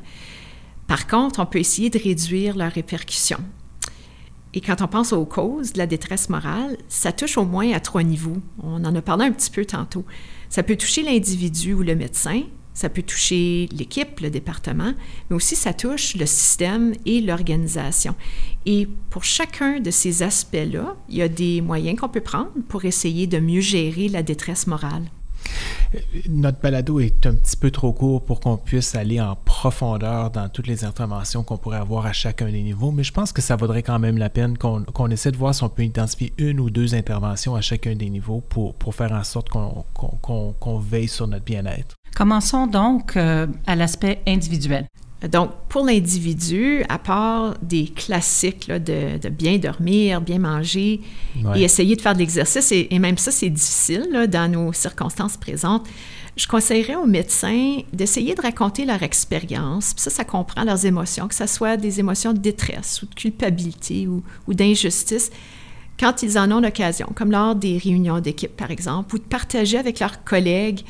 Par 0.86 1.06
contre, 1.06 1.40
on 1.40 1.46
peut 1.46 1.58
essayer 1.58 1.90
de 1.90 1.98
réduire 1.98 2.56
leurs 2.56 2.72
répercussions. 2.72 3.40
Et 4.52 4.60
quand 4.60 4.82
on 4.82 4.88
pense 4.88 5.12
aux 5.12 5.24
causes 5.24 5.72
de 5.72 5.78
la 5.78 5.86
détresse 5.86 6.28
morale, 6.28 6.76
ça 6.88 7.12
touche 7.12 7.38
au 7.38 7.44
moins 7.44 7.72
à 7.72 7.80
trois 7.80 8.02
niveaux. 8.02 8.38
On 8.62 8.84
en 8.84 8.94
a 8.94 9.02
parlé 9.02 9.24
un 9.24 9.32
petit 9.32 9.50
peu 9.50 9.64
tantôt. 9.64 10.04
Ça 10.48 10.62
peut 10.62 10.76
toucher 10.76 11.02
l'individu 11.02 11.72
ou 11.72 11.82
le 11.82 11.94
médecin, 11.94 12.42
ça 12.80 12.88
peut 12.88 13.02
toucher 13.02 13.68
l'équipe, 13.72 14.20
le 14.20 14.30
département, 14.30 14.94
mais 15.28 15.36
aussi 15.36 15.54
ça 15.54 15.74
touche 15.74 16.16
le 16.16 16.24
système 16.24 16.94
et 17.04 17.20
l'organisation. 17.20 18.14
Et 18.64 18.88
pour 19.10 19.22
chacun 19.22 19.80
de 19.80 19.90
ces 19.90 20.22
aspects-là, 20.22 20.96
il 21.10 21.16
y 21.16 21.22
a 21.22 21.28
des 21.28 21.60
moyens 21.60 22.00
qu'on 22.00 22.08
peut 22.08 22.22
prendre 22.22 22.52
pour 22.68 22.86
essayer 22.86 23.26
de 23.26 23.38
mieux 23.38 23.60
gérer 23.60 24.08
la 24.08 24.22
détresse 24.22 24.66
morale. 24.66 25.02
Notre 26.28 26.60
balado 26.60 27.00
est 27.00 27.26
un 27.26 27.34
petit 27.34 27.56
peu 27.56 27.70
trop 27.70 27.92
court 27.92 28.24
pour 28.24 28.40
qu'on 28.40 28.56
puisse 28.56 28.94
aller 28.94 29.20
en 29.20 29.36
profondeur 29.36 30.30
dans 30.30 30.48
toutes 30.48 30.66
les 30.66 30.84
interventions 30.84 31.42
qu'on 31.42 31.58
pourrait 31.58 31.78
avoir 31.78 32.06
à 32.06 32.12
chacun 32.12 32.50
des 32.50 32.62
niveaux, 32.62 32.92
mais 32.92 33.02
je 33.02 33.12
pense 33.12 33.32
que 33.32 33.42
ça 33.42 33.56
vaudrait 33.56 33.82
quand 33.82 33.98
même 33.98 34.16
la 34.16 34.30
peine 34.30 34.56
qu'on 34.56 35.10
essaie 35.10 35.32
de 35.32 35.36
voir 35.36 35.54
si 35.54 35.64
on 35.64 35.68
peut 35.68 35.84
identifier 35.84 36.32
une 36.38 36.60
ou 36.60 36.70
deux 36.70 36.94
interventions 36.94 37.56
à 37.56 37.60
chacun 37.60 37.94
des 37.94 38.08
niveaux 38.08 38.40
pour, 38.40 38.74
pour 38.74 38.94
faire 38.94 39.12
en 39.12 39.24
sorte 39.24 39.50
qu'on 39.50 40.78
veille 40.78 41.08
sur 41.08 41.26
notre 41.26 41.44
bien-être. 41.44 41.99
Commençons 42.16 42.66
donc 42.66 43.16
euh, 43.16 43.46
à 43.66 43.76
l'aspect 43.76 44.20
individuel. 44.26 44.86
Donc, 45.28 45.50
pour 45.68 45.84
l'individu, 45.84 46.82
à 46.88 46.98
part 46.98 47.54
des 47.60 47.84
classiques 47.84 48.70
de, 48.70 49.28
bien 49.28 49.58
dormir, 49.58 50.22
bien 50.22 50.38
manger 50.38 51.02
et 51.54 51.62
essayer 51.62 51.94
de 51.94 52.00
faire 52.00 52.14
de 52.14 52.20
l'exercice, 52.20 52.72
et, 52.72 52.98
même 52.98 53.18
ça, 53.18 53.30
c'est 53.30 53.50
difficile 53.50 54.26
dans 54.30 54.50
nos 54.50 54.72
circonstances 54.72 55.36
présentes, 55.36 55.86
je 56.36 56.46
conseillerais 56.46 56.94
aux 56.94 57.06
médecins 57.06 57.80
d'essayer 57.92 58.34
de 58.34 58.40
raconter 58.40 58.86
leur 58.86 59.02
expérience. 59.02 59.92
ça, 59.96 60.08
ça 60.08 60.24
comprend 60.24 60.64
leurs 60.64 60.86
émotions, 60.86 61.28
que 61.28 61.34
ce 61.34 61.46
soit 61.46 61.76
des 61.76 62.00
émotions 62.00 62.32
de 62.32 62.38
détresse 62.38 63.02
ou 63.02 63.06
de 63.06 63.14
culpabilité 63.14 64.06
ou, 64.06 64.22
ou 64.48 64.54
d'injustice, 64.54 65.30
quand 65.98 66.22
ils 66.22 66.38
en 66.38 66.50
ont 66.50 66.60
l'occasion, 66.60 67.08
comme 67.14 67.30
lors 67.30 67.54
des 67.54 67.76
réunions 67.76 68.20
d'équipe, 68.20 68.56
par 68.56 68.70
exemple, 68.70 69.16
ou 69.16 69.18
de 69.18 69.24
partager 69.24 69.76
avec 69.76 70.00
leurs 70.00 70.24
collègues 70.24 70.82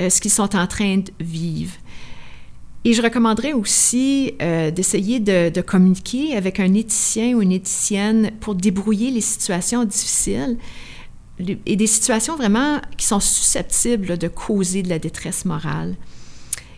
euh, 0.00 0.10
ce 0.10 0.20
qu'ils 0.20 0.30
sont 0.30 0.56
en 0.56 0.66
train 0.66 0.98
de 0.98 1.10
vivre. 1.20 1.74
Et 2.84 2.92
je 2.92 3.00
recommanderais 3.00 3.54
aussi 3.54 4.34
euh, 4.42 4.70
d'essayer 4.70 5.18
de, 5.18 5.48
de, 5.48 5.60
communiquer 5.62 6.36
avec 6.36 6.60
un 6.60 6.74
éthicien 6.74 7.34
ou 7.34 7.40
une 7.40 7.52
éthicienne 7.52 8.30
pour 8.40 8.54
débrouiller 8.54 9.10
les 9.10 9.22
situations 9.22 9.84
difficiles 9.84 10.58
et 11.38 11.76
des 11.76 11.86
situations 11.86 12.36
vraiment 12.36 12.80
qui 12.96 13.06
sont 13.06 13.20
susceptibles 13.20 14.18
de 14.18 14.28
causer 14.28 14.82
de 14.82 14.88
la 14.88 14.98
détresse 14.98 15.44
morale. 15.44 15.96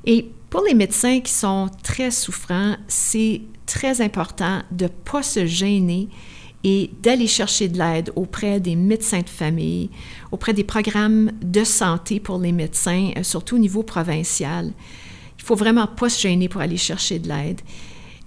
Et 0.05 0.31
pour 0.49 0.63
les 0.63 0.75
médecins 0.75 1.21
qui 1.21 1.33
sont 1.33 1.69
très 1.83 2.11
souffrants, 2.11 2.77
c'est 2.87 3.43
très 3.67 4.01
important 4.01 4.63
de 4.71 4.85
ne 4.85 4.89
pas 4.89 5.23
se 5.23 5.45
gêner 5.45 6.09
et 6.69 6.91
d'aller 7.01 7.29
chercher 7.29 7.69
de 7.69 7.79
l'aide 7.79 8.11
auprès 8.17 8.59
des 8.59 8.75
médecins 8.75 9.21
de 9.21 9.29
famille, 9.29 9.89
auprès 10.33 10.53
des 10.53 10.65
programmes 10.65 11.31
de 11.41 11.63
santé 11.63 12.19
pour 12.19 12.41
les 12.41 12.51
médecins, 12.51 13.13
euh, 13.17 13.23
surtout 13.23 13.55
au 13.55 13.61
niveau 13.61 13.85
provincial. 13.85 14.73
Il 15.39 15.45
faut 15.45 15.55
vraiment 15.55 15.87
pas 15.87 16.09
se 16.09 16.21
gêner 16.21 16.49
pour 16.49 16.61
aller 16.61 16.77
chercher 16.77 17.21
de 17.21 17.29
l'aide. 17.29 17.61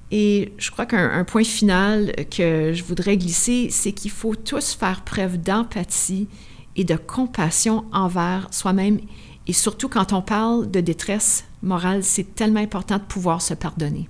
Et 0.10 0.54
je 0.58 0.72
crois 0.72 0.86
qu'un 0.86 1.26
point 1.26 1.44
final 1.44 2.14
que 2.32 2.72
je 2.74 2.82
voudrais 2.82 3.18
glisser, 3.18 3.68
c'est 3.72 3.92
qu'il 3.92 4.10
faut 4.10 4.36
tous 4.36 4.74
faire 4.74 5.02
preuve 5.04 5.38
d'empathie 5.38 6.30
et 6.78 6.86
de 6.86 6.96
compassion 6.96 7.84
envers 7.92 8.48
soi-même. 8.52 9.02
Et 9.48 9.54
surtout 9.54 9.90
quand 9.90 10.14
on 10.14 10.22
parle 10.22 10.72
de 10.72 10.80
détresse 10.80 11.44
morale, 11.62 12.06
c'est 12.06 12.36
tellement 12.36 12.62
important 12.62 13.00
de 13.00 13.04
pouvoir 13.04 13.42
se 13.42 13.54
pardonner. 13.54 14.08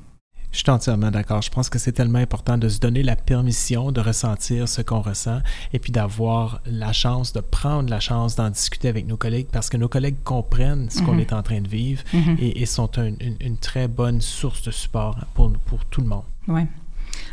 Je 0.51 0.59
suis 0.59 0.69
entièrement 0.69 1.11
d'accord. 1.11 1.41
Je 1.41 1.51
pense 1.51 1.69
que 1.69 1.77
c'est 1.77 1.91
tellement 1.91 2.19
important 2.19 2.57
de 2.57 2.67
se 2.69 2.79
donner 2.79 3.03
la 3.03 3.15
permission 3.15 3.91
de 3.91 4.01
ressentir 4.01 4.67
ce 4.67 4.81
qu'on 4.81 5.01
ressent 5.01 5.41
et 5.73 5.79
puis 5.79 5.91
d'avoir 5.91 6.61
la 6.65 6.91
chance, 6.91 7.33
de 7.33 7.39
prendre 7.39 7.89
la 7.89 7.99
chance 7.99 8.35
d'en 8.35 8.49
discuter 8.49 8.87
avec 8.87 9.07
nos 9.07 9.17
collègues 9.17 9.47
parce 9.51 9.69
que 9.69 9.77
nos 9.77 9.87
collègues 9.87 10.17
comprennent 10.23 10.89
ce 10.89 11.01
qu'on 11.03 11.13
mhm. 11.13 11.19
est 11.19 11.33
en 11.33 11.43
train 11.43 11.61
de 11.61 11.67
vivre 11.67 12.03
mhm. 12.13 12.37
et, 12.39 12.65
sont 12.65 12.89
une, 12.97 13.57
très 13.57 13.87
bonne 13.87 14.21
source 14.21 14.63
de 14.63 14.71
support 14.71 15.17
pour, 15.33 15.51
pour 15.65 15.85
tout 15.85 16.01
le 16.01 16.07
monde. 16.07 16.23
Oui. 16.47 16.61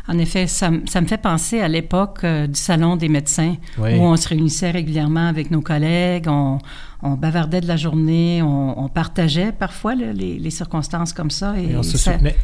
En 0.07 0.17
effet, 0.17 0.47
ça, 0.47 0.71
ça, 0.85 1.01
me 1.01 1.07
fait 1.07 1.17
penser 1.17 1.59
à 1.59 1.67
l'époque 1.67 2.23
euh, 2.23 2.47
du 2.47 2.59
Salon 2.59 2.95
des 2.95 3.09
médecins, 3.09 3.55
où 3.77 3.83
on 3.83 4.15
se 4.15 4.29
réunissait 4.29 4.71
régulièrement 4.71 5.27
avec 5.27 5.51
nos 5.51 5.61
collègues, 5.61 6.27
on, 6.27 6.59
on 7.01 7.11
bavardait 7.15 7.61
de 7.61 7.67
la 7.67 7.75
journée, 7.75 8.41
on, 8.41 8.87
partageait 8.87 9.51
parfois 9.51 9.95
les, 9.95 10.13
les, 10.13 10.49
circonstances 10.49 11.13
comme 11.13 11.29
ça. 11.29 11.59
Et, 11.59 11.75
on 11.75 11.83
se 11.83 11.97
soutenait. 11.97 12.37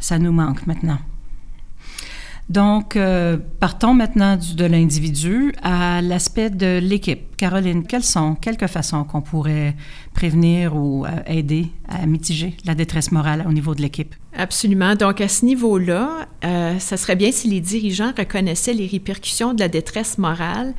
Ça 0.00 0.18
nous 0.18 0.32
manque 0.32 0.66
maintenant. 0.66 0.98
Donc, 2.48 2.96
euh, 2.96 3.38
partons 3.60 3.94
maintenant 3.94 4.36
de 4.36 4.64
l'individu 4.64 5.54
à 5.62 6.02
l'aspect 6.02 6.50
de 6.50 6.78
l'équipe. 6.82 7.36
Caroline, 7.36 7.86
quelles 7.86 8.02
sont 8.02 8.34
quelques 8.34 8.66
façons 8.66 9.04
qu'on 9.04 9.22
pourrait 9.22 9.74
prévenir 10.12 10.76
ou 10.76 11.06
euh, 11.06 11.08
aider 11.26 11.68
à 11.88 12.04
mitiger 12.04 12.54
la 12.66 12.74
détresse 12.74 13.12
morale 13.12 13.44
au 13.48 13.52
niveau 13.52 13.74
de 13.74 13.80
l'équipe? 13.80 14.14
Absolument. 14.36 14.96
Donc, 14.96 15.20
à 15.20 15.28
ce 15.28 15.46
niveau-là, 15.46 16.26
euh, 16.44 16.78
ça 16.78 16.96
serait 16.96 17.16
bien 17.16 17.32
si 17.32 17.48
les 17.48 17.60
dirigeants 17.60 18.12
reconnaissaient 18.16 18.74
les 18.74 18.86
répercussions 18.86 19.54
de 19.54 19.60
la 19.60 19.68
détresse 19.68 20.18
morale 20.18 20.74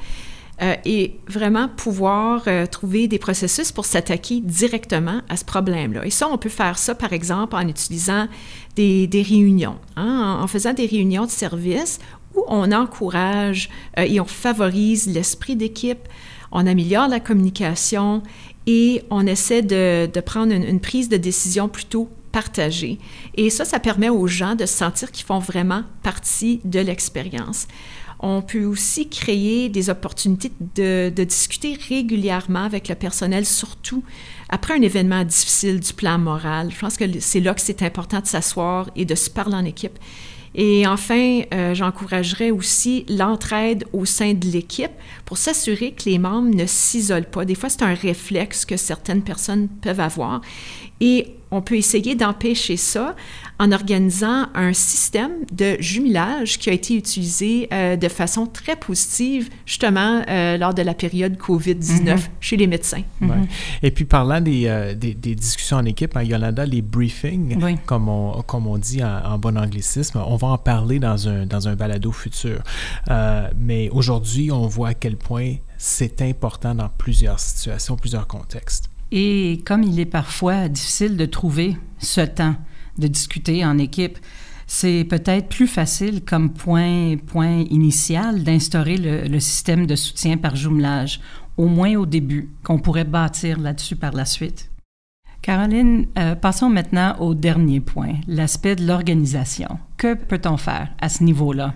euh, 0.61 0.75
et 0.85 1.19
vraiment 1.27 1.67
pouvoir 1.67 2.43
euh, 2.45 2.67
trouver 2.67 3.07
des 3.07 3.17
processus 3.17 3.71
pour 3.71 3.85
s'attaquer 3.85 4.39
directement 4.39 5.21
à 5.27 5.35
ce 5.35 5.43
problème-là. 5.43 6.05
Et 6.05 6.11
ça, 6.11 6.27
on 6.29 6.37
peut 6.37 6.49
faire 6.49 6.77
ça, 6.77 6.93
par 6.93 7.11
exemple, 7.11 7.55
en 7.55 7.67
utilisant 7.67 8.27
des, 8.75 9.09
réunions, 9.13 9.77
hein, 9.95 10.37
en, 10.39 10.45
faisant 10.45 10.73
des 10.73 10.85
réunions 10.85 11.25
de 11.25 11.31
service 11.31 11.99
où 12.35 12.43
on 12.47 12.71
encourage 12.71 13.69
euh, 13.97 14.03
et 14.03 14.19
on 14.19 14.25
favorise 14.25 15.07
l'esprit 15.07 15.55
d'équipe, 15.55 16.07
on 16.51 16.67
améliore 16.67 17.07
la 17.07 17.19
communication 17.19 18.21
et 18.67 19.03
on 19.09 19.25
essaie 19.25 19.63
de, 19.63 20.07
prendre 20.19 20.53
une 20.53 20.79
prise 20.79 21.09
de 21.09 21.17
décision 21.17 21.67
plutôt 21.67 22.09
partagée. 22.31 22.99
Et 23.35 23.49
ça, 23.49 23.65
ça 23.65 23.79
permet 23.79 24.09
aux 24.09 24.27
gens 24.27 24.55
de 24.55 24.65
se 24.67 24.73
sentir 24.77 25.11
qu'ils 25.11 25.25
font 25.25 25.39
vraiment 25.39 25.83
partie 26.03 26.61
de 26.63 26.79
l'expérience. 26.79 27.67
On 28.25 28.41
peut 28.41 28.63
aussi 28.63 29.09
créer 29.09 29.67
des 29.67 29.89
opportunités 29.89 30.49
de, 30.75 31.09
discuter 31.09 31.77
régulièrement 31.89 32.63
avec 32.63 32.87
le 32.87 32.95
personnel, 32.95 33.45
surtout 33.45 34.01
après 34.47 34.75
un 34.75 34.81
événement 34.81 35.25
difficile 35.25 35.81
du 35.81 35.91
plan 35.93 36.17
moral. 36.17 36.71
Je 36.71 36.79
pense 36.79 36.95
que 36.95 37.03
c'est 37.19 37.41
là 37.41 37.53
que 37.53 37.59
c'est 37.59 37.81
important 37.81 38.21
de 38.21 38.25
s'asseoir 38.25 38.89
et 38.95 39.03
de 39.03 39.13
se 39.13 39.29
parler 39.29 39.55
en 39.55 39.65
équipe. 39.65 39.99
Et 40.55 40.87
enfin, 40.87 41.41
euh, 41.53 41.73
j'encouragerais 41.73 42.51
aussi 42.51 43.05
l'entraide 43.09 43.85
au 43.91 44.05
sein 44.05 44.33
de 44.33 44.47
l'équipe 44.47 44.91
pour 45.25 45.37
s'assurer 45.37 45.91
que 45.91 46.09
les 46.09 46.19
membres 46.19 46.55
ne 46.55 46.65
s'isolent 46.65 47.29
pas. 47.29 47.43
Des 47.43 47.55
fois, 47.55 47.69
c'est 47.69 47.81
un 47.81 47.93
réflexe 47.93 48.63
que 48.63 48.77
certaines 48.77 49.23
personnes 49.23 49.67
peuvent 49.67 49.99
avoir. 49.99 50.39
Et 51.01 51.35
on 51.53 51.61
peut 51.61 51.75
essayer 51.75 52.15
d'empêcher 52.15 52.77
ça 52.77 53.15
en 53.59 53.71
organisant 53.71 54.47
un 54.55 54.73
système 54.73 55.31
de 55.51 55.77
jumelage 55.79 56.57
qui 56.57 56.69
a 56.69 56.73
été 56.73 56.95
utilisé 56.95 57.67
euh, 57.71 57.95
de 57.95 58.07
façon 58.07 58.47
très 58.47 58.75
positive, 58.75 59.49
justement, 59.65 60.23
euh, 60.27 60.57
lors 60.57 60.73
de 60.73 60.81
la 60.81 60.95
période 60.95 61.37
COVID-19 61.37 62.01
mhm. 62.01 62.19
chez 62.39 62.57
les 62.57 62.65
médecins. 62.65 63.03
Et 63.83 63.91
puis, 63.91 64.05
parlant 64.05 64.41
des, 64.41 64.65
euh, 64.65 64.95
des, 64.95 65.13
discussions 65.13 65.77
en 65.77 65.85
équipe, 65.85 66.17
hein, 66.17 66.23
Yolanda, 66.23 66.65
les 66.65 66.81
briefings, 66.81 67.57
comme, 67.85 68.09
on, 68.09 68.41
comme 68.41 68.65
on 68.65 68.79
dit 68.79 69.03
en, 69.03 69.37
bon 69.37 69.57
anglicisme, 69.57 70.23
on 70.25 70.35
va 70.35 70.47
en 70.47 70.57
parler 70.57 70.99
dans 70.99 71.27
un, 71.27 71.45
dans 71.45 71.67
un 71.67 71.75
balado 71.75 72.11
futur. 72.11 72.63
mais 73.55 73.89
aujourd'hui, 73.91 74.51
on 74.51 74.67
voit 74.67 74.89
à 74.89 74.93
quel 74.95 75.17
point 75.17 75.55
c'est 75.77 76.21
important 76.21 76.73
dans 76.73 76.89
plusieurs 76.89 77.39
situations, 77.39 77.95
plusieurs 77.95 78.25
contextes. 78.25 78.92
Et 79.15 79.61
comme 79.63 79.83
il 79.83 79.99
est 79.99 80.05
parfois 80.05 80.67
difficile 80.67 81.17
de 81.17 81.27
trouver 81.27 81.77
ce 81.99 82.21
temps 82.21 82.55
de 82.97 83.05
discuter 83.05 83.63
en 83.63 83.77
équipe, 83.77 84.17
c'est 84.65 85.03
peut-être 85.07 85.49
plus 85.49 85.67
facile 85.67 86.25
comme 86.25 86.51
point, 86.51 87.17
point 87.17 87.63
initial 87.69 88.43
d'instaurer 88.43 88.97
le, 88.97 89.39
système 89.39 89.85
de 89.85 89.95
soutien 89.95 90.37
par 90.37 90.55
jumelage, 90.55 91.21
au 91.57 91.67
moins 91.67 91.95
au 91.95 92.07
début, 92.07 92.49
qu'on 92.63 92.79
pourrait 92.79 93.03
bâtir 93.03 93.59
là-dessus 93.59 93.95
par 93.95 94.13
la 94.13 94.25
suite. 94.25 94.71
Caroline, 95.43 96.07
euh, 96.17 96.33
passons 96.33 96.69
maintenant 96.69 97.15
au 97.19 97.35
dernier 97.35 97.81
point, 97.81 98.15
l'aspect 98.27 98.75
de 98.75 98.87
l'organisation. 98.87 99.77
Que 99.95 100.15
peut-on 100.15 100.57
faire 100.57 100.89
à 100.99 101.09
ce 101.09 101.23
niveau-là? 101.23 101.75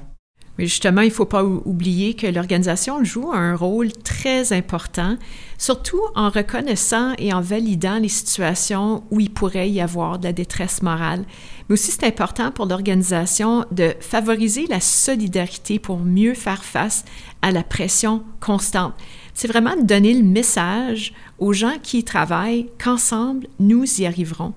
Mais 0.58 0.66
justement, 0.66 1.02
il 1.02 1.10
ne 1.10 1.14
faut 1.14 1.26
pas 1.26 1.44
oublier 1.44 2.16
que 2.16 2.26
l'organisation 2.26 3.04
joue 3.04 3.32
un 3.32 3.56
rôle 3.56 3.92
très 3.92 4.54
important, 4.54 5.18
surtout 5.58 6.02
en 6.16 6.30
reconnaissant 6.30 7.14
et 7.20 7.32
en 7.32 7.42
validant 7.42 8.00
les 8.00 8.10
situations 8.10 9.04
où 9.12 9.20
il 9.20 9.32
pourrait 9.32 9.70
y 9.70 9.82
avoir 9.82 10.18
de 10.18 10.26
la 10.26 10.34
détresse 10.34 10.82
morale. 10.82 11.26
Mais 11.70 11.74
aussi, 11.74 11.92
c'est 11.92 12.06
important 12.06 12.52
pour 12.52 12.66
l'organisation 12.66 13.66
de 13.72 13.94
favoriser 14.00 14.66
la 14.68 14.80
solidarité 14.80 15.78
pour 15.78 16.00
mieux 16.00 16.34
faire 16.34 16.64
face 16.64 17.06
à 17.42 17.52
la 17.52 17.64
pression 17.64 18.24
constante. 18.40 18.94
C'est 19.36 19.48
vraiment 19.48 19.76
de 19.76 19.84
donner 19.84 20.14
le 20.14 20.24
message 20.24 21.14
aux 21.38 21.54
gens 21.54 21.76
qui 21.84 22.00
y 22.00 22.04
travaillent 22.04 22.72
qu'ensemble, 22.84 23.48
nous 23.60 23.86
y 24.02 24.08
arriverons 24.08 24.54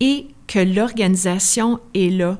et 0.00 0.26
que 0.48 0.58
l'organisation 0.58 1.78
est 1.94 2.10
là 2.10 2.38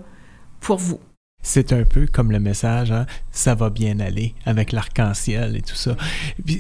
pour 0.60 0.78
vous 0.78 0.98
c'est 1.44 1.72
un 1.74 1.84
peu 1.84 2.06
comme 2.10 2.32
le 2.32 2.40
message, 2.40 2.90
hein, 2.90 3.06
ça 3.30 3.54
va 3.54 3.68
bien 3.68 4.00
aller 4.00 4.34
avec 4.46 4.72
l'arc-en-ciel 4.72 5.56
et 5.56 5.60
tout 5.60 5.74
ça. 5.74 5.94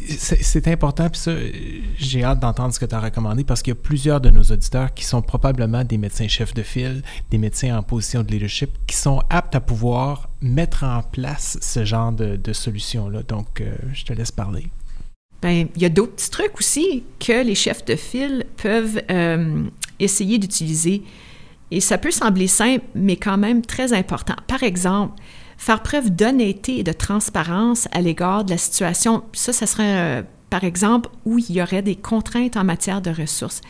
C'est 0.06 0.68
important, 0.68 1.08
puis 1.08 1.20
ça, 1.20 1.32
j'ai 1.96 2.22
hâte 2.22 2.40
d'entendre 2.40 2.72
ce 2.72 2.78
que 2.78 2.84
tu 2.84 2.94
as 2.94 3.00
recommandé 3.00 3.44
parce 3.44 3.62
qu'il 3.62 3.72
y 3.72 3.76
a 3.76 3.80
plusieurs 3.80 4.20
de 4.20 4.28
nos 4.28 4.42
auditeurs 4.42 4.92
qui 4.92 5.04
sont 5.04 5.22
probablement 5.22 5.84
des 5.84 5.96
médecins 5.96 6.28
chefs 6.28 6.52
de 6.52 6.62
file, 6.62 7.02
des 7.30 7.38
médecins 7.38 7.76
en 7.76 7.82
position 7.82 8.22
de 8.22 8.30
leadership, 8.30 8.70
qui 8.86 8.94
sont 8.94 9.22
aptes 9.30 9.54
à 9.54 9.60
pouvoir 9.60 10.28
mettre 10.42 10.84
en 10.84 11.02
place 11.02 11.56
ce 11.62 11.86
genre 11.86 12.12
de, 12.12 12.36
de 12.36 12.52
solution-là. 12.52 13.22
Donc, 13.22 13.62
euh, 13.62 13.74
je 13.94 14.04
te 14.04 14.12
laisse 14.12 14.32
parler. 14.32 14.68
Bien, 15.40 15.66
il 15.74 15.82
y 15.82 15.86
a 15.86 15.88
d'autres 15.88 16.12
petits 16.12 16.30
trucs 16.30 16.58
aussi 16.58 17.04
que 17.18 17.42
les 17.42 17.54
chefs 17.54 17.86
de 17.86 17.96
file 17.96 18.44
peuvent 18.62 19.00
euh, 19.10 19.64
essayer 19.98 20.38
d'utiliser. 20.38 21.02
Et 21.70 21.80
ça 21.80 21.98
peut 21.98 22.10
sembler 22.10 22.46
simple, 22.46 22.84
mais 22.94 23.16
quand 23.16 23.38
même 23.38 23.62
très 23.62 23.92
important. 23.92 24.36
Par 24.46 24.62
exemple, 24.62 25.14
faire 25.56 25.82
preuve 25.82 26.10
d'honnêteté 26.10 26.78
et 26.78 26.82
de 26.82 26.92
transparence 26.92 27.88
à 27.92 28.00
l'égard 28.00 28.44
de 28.44 28.50
la 28.50 28.58
situation. 28.58 29.24
Ça, 29.32 29.52
ça 29.52 29.66
serait, 29.66 30.20
euh, 30.20 30.22
par 30.50 30.64
exemple, 30.64 31.08
où 31.24 31.38
il 31.38 31.50
y 31.50 31.62
aurait 31.62 31.82
des 31.82 31.96
contraintes 31.96 32.56
en 32.56 32.64
matière 32.64 33.00
de 33.00 33.10
ressources 33.10 33.60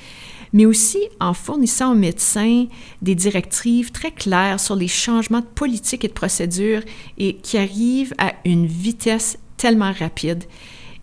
mais 0.54 0.66
aussi 0.66 1.00
en 1.20 1.34
fournissant 1.34 1.92
aux 1.92 1.96
médecins 1.96 2.66
des 3.02 3.16
directives 3.16 3.90
très 3.90 4.12
claires 4.12 4.60
sur 4.60 4.76
les 4.76 4.88
changements 4.88 5.40
de 5.40 5.46
politique 5.46 6.04
et 6.04 6.08
de 6.08 6.12
procédure 6.12 6.80
et 7.18 7.36
qui 7.36 7.58
arrivent 7.58 8.14
à 8.18 8.34
une 8.44 8.66
vitesse 8.66 9.36
tellement 9.56 9.92
rapide. 9.92 10.44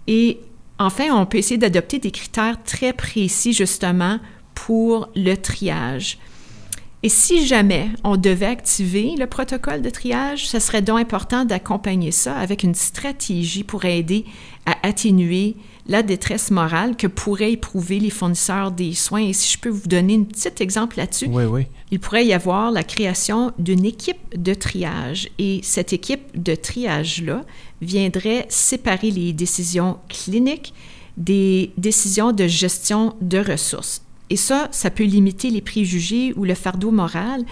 Et 0.07 0.39
enfin, 0.79 1.09
on 1.11 1.25
peut 1.25 1.37
essayer 1.37 1.57
d'adopter 1.57 1.99
des 1.99 2.11
critères 2.11 2.63
très 2.63 2.93
précis 2.93 3.51
justement 3.51 4.19
pour 4.55 5.09
le 5.17 5.35
triage. 5.35 6.17
Et 7.03 7.09
si 7.09 7.47
jamais 7.47 7.89
on 8.03 8.15
devait 8.15 8.45
activer 8.45 9.15
le 9.17 9.25
protocole 9.25 9.81
de 9.81 9.89
triage, 9.89 10.47
ce 10.47 10.59
serait 10.59 10.83
donc 10.83 10.99
important 10.99 11.45
d'accompagner 11.45 12.11
ça 12.11 12.37
avec 12.37 12.61
une 12.61 12.75
stratégie 12.75 13.63
pour 13.63 13.85
aider 13.85 14.25
à 14.67 14.75
atténuer 14.83 15.55
la 15.87 16.03
détresse 16.03 16.51
morale 16.51 16.95
que 16.95 17.07
pourraient 17.07 17.53
éprouver 17.53 17.99
les 17.99 18.11
fournisseurs 18.11 18.71
des 18.71 18.93
soins. 18.93 19.23
Et 19.23 19.33
si 19.33 19.51
je 19.51 19.59
peux 19.59 19.69
vous 19.69 19.87
donner 19.87 20.15
un 20.15 20.23
petit 20.23 20.61
exemple 20.61 20.97
là-dessus, 20.97 21.27
oui, 21.31 21.45
oui. 21.45 21.67
il 21.89 21.99
pourrait 21.99 22.25
y 22.25 22.33
avoir 22.33 22.69
la 22.69 22.83
création 22.83 23.51
d'une 23.57 23.85
équipe 23.85 24.39
de 24.39 24.53
triage. 24.53 25.27
Et 25.39 25.61
cette 25.63 25.93
équipe 25.93 26.39
de 26.39 26.53
triage-là 26.53 27.41
viendrait 27.81 28.45
séparer 28.49 29.09
les 29.09 29.33
décisions 29.33 29.97
cliniques 30.07 30.75
des 31.17 31.71
décisions 31.77 32.31
de 32.31 32.45
gestion 32.45 33.15
de 33.21 33.39
ressources. 33.39 34.03
Et 34.31 34.37
ça, 34.37 34.69
ça 34.71 34.89
peut 34.89 35.03
limiter 35.03 35.49
les 35.49 35.59
préjugés 35.59 36.33
ou 36.37 36.45
le 36.45 36.55
fardeau 36.55 36.89
moral 36.89 37.43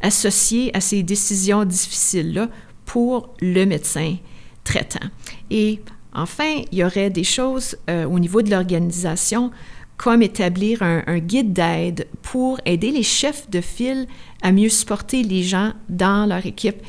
associé 0.00 0.70
à 0.72 0.80
ces 0.80 1.02
décisions 1.02 1.64
difficiles-là 1.64 2.48
pour 2.84 3.34
le 3.40 3.64
médecin 3.64 4.14
traitant. 4.62 5.08
Et 5.50 5.80
enfin, 6.14 6.62
il 6.70 6.78
y 6.78 6.84
aurait 6.84 7.10
des 7.10 7.24
choses 7.24 7.76
euh, 7.90 8.04
au 8.04 8.20
niveau 8.20 8.40
de 8.42 8.52
l'organisation 8.52 9.50
comme 9.96 10.22
établir 10.22 10.84
un, 10.84 11.02
un 11.08 11.18
guide 11.18 11.52
d'aide 11.52 12.06
pour 12.22 12.60
aider 12.64 12.92
les 12.92 13.02
chefs 13.02 13.50
de 13.50 13.60
file 13.60 14.06
à 14.40 14.52
mieux 14.52 14.68
supporter 14.68 15.24
les 15.24 15.42
gens 15.42 15.72
dans 15.88 16.24
leur 16.24 16.46
équipe 16.46 16.80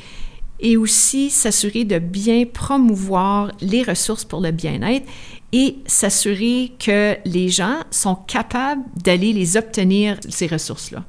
et 0.60 0.76
aussi 0.76 1.28
s'assurer 1.28 1.84
de 1.84 1.98
bien 1.98 2.44
promouvoir 2.44 3.50
les 3.60 3.82
ressources 3.82 4.24
pour 4.24 4.40
le 4.40 4.52
bien-être 4.52 5.06
et 5.52 5.78
s'assurer 5.86 6.72
que 6.78 7.16
les 7.24 7.48
gens 7.48 7.80
sont 7.90 8.14
capables 8.14 8.82
d'aller 9.02 9.32
les 9.32 9.56
obtenir, 9.56 10.18
ces 10.28 10.46
ressources-là. 10.46 11.04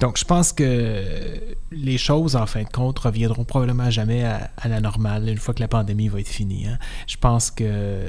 Donc, 0.00 0.18
je 0.18 0.24
pense 0.24 0.52
que 0.52 1.02
les 1.70 1.98
choses, 1.98 2.36
en 2.36 2.46
fin 2.46 2.62
de 2.62 2.68
compte, 2.68 2.98
reviendront 2.98 3.44
probablement 3.44 3.90
jamais 3.90 4.24
à, 4.24 4.50
la 4.68 4.80
normale 4.80 5.28
une 5.28 5.38
fois 5.38 5.54
que 5.54 5.60
la 5.60 5.68
pandémie 5.68 6.08
va 6.08 6.20
être 6.20 6.28
finie. 6.28 6.66
Hein. 6.66 6.78
Je 7.06 7.16
pense 7.16 7.50
que 7.50 8.06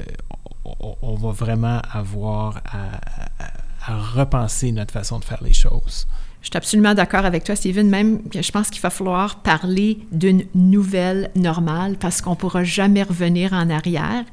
on, 1.02 1.14
va 1.14 1.30
vraiment 1.30 1.80
avoir 1.92 2.60
à, 2.66 3.96
repenser 4.14 4.72
notre 4.72 4.92
façon 4.92 5.20
de 5.20 5.24
faire 5.24 5.42
les 5.44 5.52
choses. 5.52 6.08
Je 6.42 6.48
suis 6.48 6.56
absolument 6.56 6.92
d'accord 6.92 7.24
avec 7.24 7.44
toi, 7.44 7.54
Steven. 7.54 7.88
Même, 7.88 8.20
je 8.34 8.50
pense 8.50 8.68
qu'il 8.70 8.82
va 8.82 8.90
falloir 8.90 9.42
parler 9.42 10.00
d'une 10.10 10.44
nouvelle 10.54 11.30
normale 11.36 11.96
parce 11.98 12.20
qu'on 12.20 12.30
ne 12.30 12.36
pourra 12.36 12.64
jamais 12.64 13.04
revenir 13.04 13.52
en 13.52 13.70
arrière. 13.70 14.24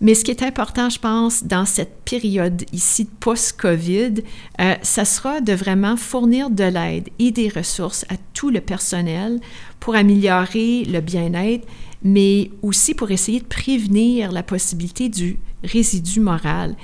Mais 0.00 0.14
ce 0.14 0.22
qui 0.22 0.30
est 0.30 0.42
important, 0.42 0.88
je 0.90 0.98
pense, 0.98 1.44
dans 1.44 1.64
cette 1.64 2.02
période 2.04 2.64
ici 2.72 3.04
post-COVID, 3.04 4.22
euh, 4.60 4.74
ça 4.82 5.04
sera 5.04 5.40
de 5.40 5.52
vraiment 5.52 5.96
fournir 5.96 6.50
de 6.50 6.64
l'aide 6.64 7.08
et 7.18 7.32
des 7.32 7.48
ressources 7.48 8.04
à 8.08 8.14
tout 8.32 8.50
le 8.50 8.60
personnel 8.60 9.40
pour 9.80 9.96
améliorer 9.96 10.84
le 10.84 11.00
bien-être, 11.00 11.66
mais 12.04 12.50
aussi 12.62 12.94
pour 12.94 13.10
essayer 13.10 13.40
de 13.40 13.46
prévenir 13.46 14.30
la 14.30 14.44
possibilité 14.44 15.08
du 15.08 15.38
résidu 15.64 16.20
moral. 16.20 16.76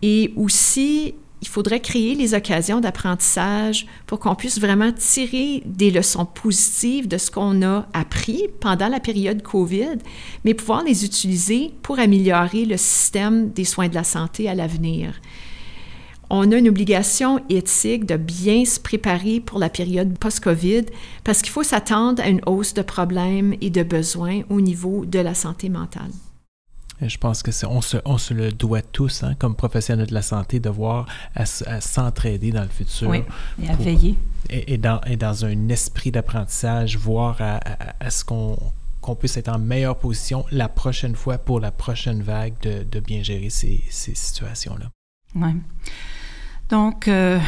Et 0.00 0.32
aussi 0.36 1.14
il 1.42 1.48
faudrait 1.48 1.80
créer 1.80 2.14
les 2.14 2.34
occasions 2.34 2.80
d'apprentissage 2.80 3.86
pour 4.06 4.18
qu'on 4.18 4.34
puisse 4.34 4.58
vraiment 4.58 4.92
tirer 4.92 5.62
des 5.66 5.90
leçons 5.90 6.24
positives 6.24 7.08
de 7.08 7.18
ce 7.18 7.30
qu'on 7.30 7.62
a 7.62 7.86
appris 7.92 8.44
pendant 8.60 8.88
la 8.88 9.00
période 9.00 9.42
COVID, 9.42 9.98
mais 10.44 10.54
pouvoir 10.54 10.82
les 10.82 11.04
utiliser 11.04 11.72
pour 11.82 11.98
améliorer 11.98 12.64
le 12.64 12.76
système 12.76 13.50
des 13.50 13.64
soins 13.64 13.88
de 13.88 13.94
la 13.94 14.04
santé 14.04 14.48
à 14.48 14.54
l'avenir. 14.54 15.14
On 16.28 16.50
a 16.50 16.56
une 16.56 16.68
obligation 16.68 17.40
éthique 17.48 18.04
de 18.04 18.16
bien 18.16 18.64
se 18.64 18.80
préparer 18.80 19.38
pour 19.38 19.60
la 19.60 19.68
période 19.68 20.18
post-COVID 20.18 20.86
parce 21.22 21.40
qu'il 21.40 21.52
faut 21.52 21.62
s'attendre 21.62 22.20
à 22.22 22.28
une 22.28 22.40
hausse 22.46 22.74
de 22.74 22.82
problèmes 22.82 23.54
et 23.60 23.70
de 23.70 23.84
besoins 23.84 24.40
au 24.50 24.60
niveau 24.60 25.04
de 25.04 25.20
la 25.20 25.34
santé 25.34 25.68
mentale. 25.68 26.10
Je 27.00 27.18
pense 27.18 27.42
que 27.42 27.50
on 27.66 27.80
se, 27.80 27.98
on 28.04 28.18
se 28.18 28.32
le 28.32 28.52
doit 28.52 28.82
tous, 28.82 29.22
hein, 29.22 29.34
comme 29.38 29.54
professionnels 29.54 30.06
de 30.06 30.14
la 30.14 30.22
santé, 30.22 30.60
de 30.60 30.70
voir 30.70 31.06
à, 31.34 31.44
s'entraider 31.44 32.52
dans 32.52 32.62
le 32.62 32.68
futur. 32.68 33.08
Oui, 33.08 33.22
et 33.62 33.68
à 33.68 33.76
veiller. 33.76 34.16
Et, 34.48 34.78
dans, 34.78 35.00
et 35.02 35.16
dans 35.16 35.44
un 35.44 35.68
esprit 35.68 36.10
d'apprentissage, 36.10 36.96
voir 36.96 37.36
à, 37.40 38.10
ce 38.10 38.24
qu'on 38.24 38.56
qu'on 39.00 39.14
puisse 39.14 39.36
être 39.36 39.48
en 39.48 39.60
meilleure 39.60 39.96
position 39.96 40.44
la 40.50 40.68
prochaine 40.68 41.14
fois 41.14 41.38
pour 41.38 41.60
la 41.60 41.70
prochaine 41.70 42.22
vague 42.22 42.54
de, 42.62 42.82
de 42.82 42.98
bien 42.98 43.22
gérer 43.22 43.50
ces, 43.50 43.84
ces 43.88 44.16
situations-là. 44.16 44.90
Oui. 45.36 45.50
Donc, 46.68 47.06
euh, 47.06 47.38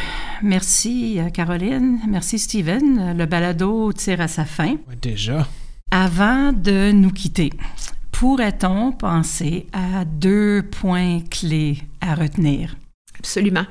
merci 0.43 1.19
euh, 1.19 1.31
Caroline, 1.31 1.99
merci 2.07 2.39
Steven. 2.39 3.17
Le 3.17 3.27
balado 3.27 3.93
tire 3.93 4.21
à 4.21 4.29
sa 4.29 4.45
fin. 4.45 4.77
Déjà. 5.03 5.49
Avant 5.91 6.53
de 6.53 6.93
nous 6.93 7.11
quitter, 7.11 7.51
pourrait-on 8.19 8.91
penser 8.91 9.69
à 9.73 10.05
deux 10.05 10.65
points 10.69 11.21
clés 11.31 11.79
à 12.01 12.17
retenir? 12.17 12.77
Absolument. 13.17 13.65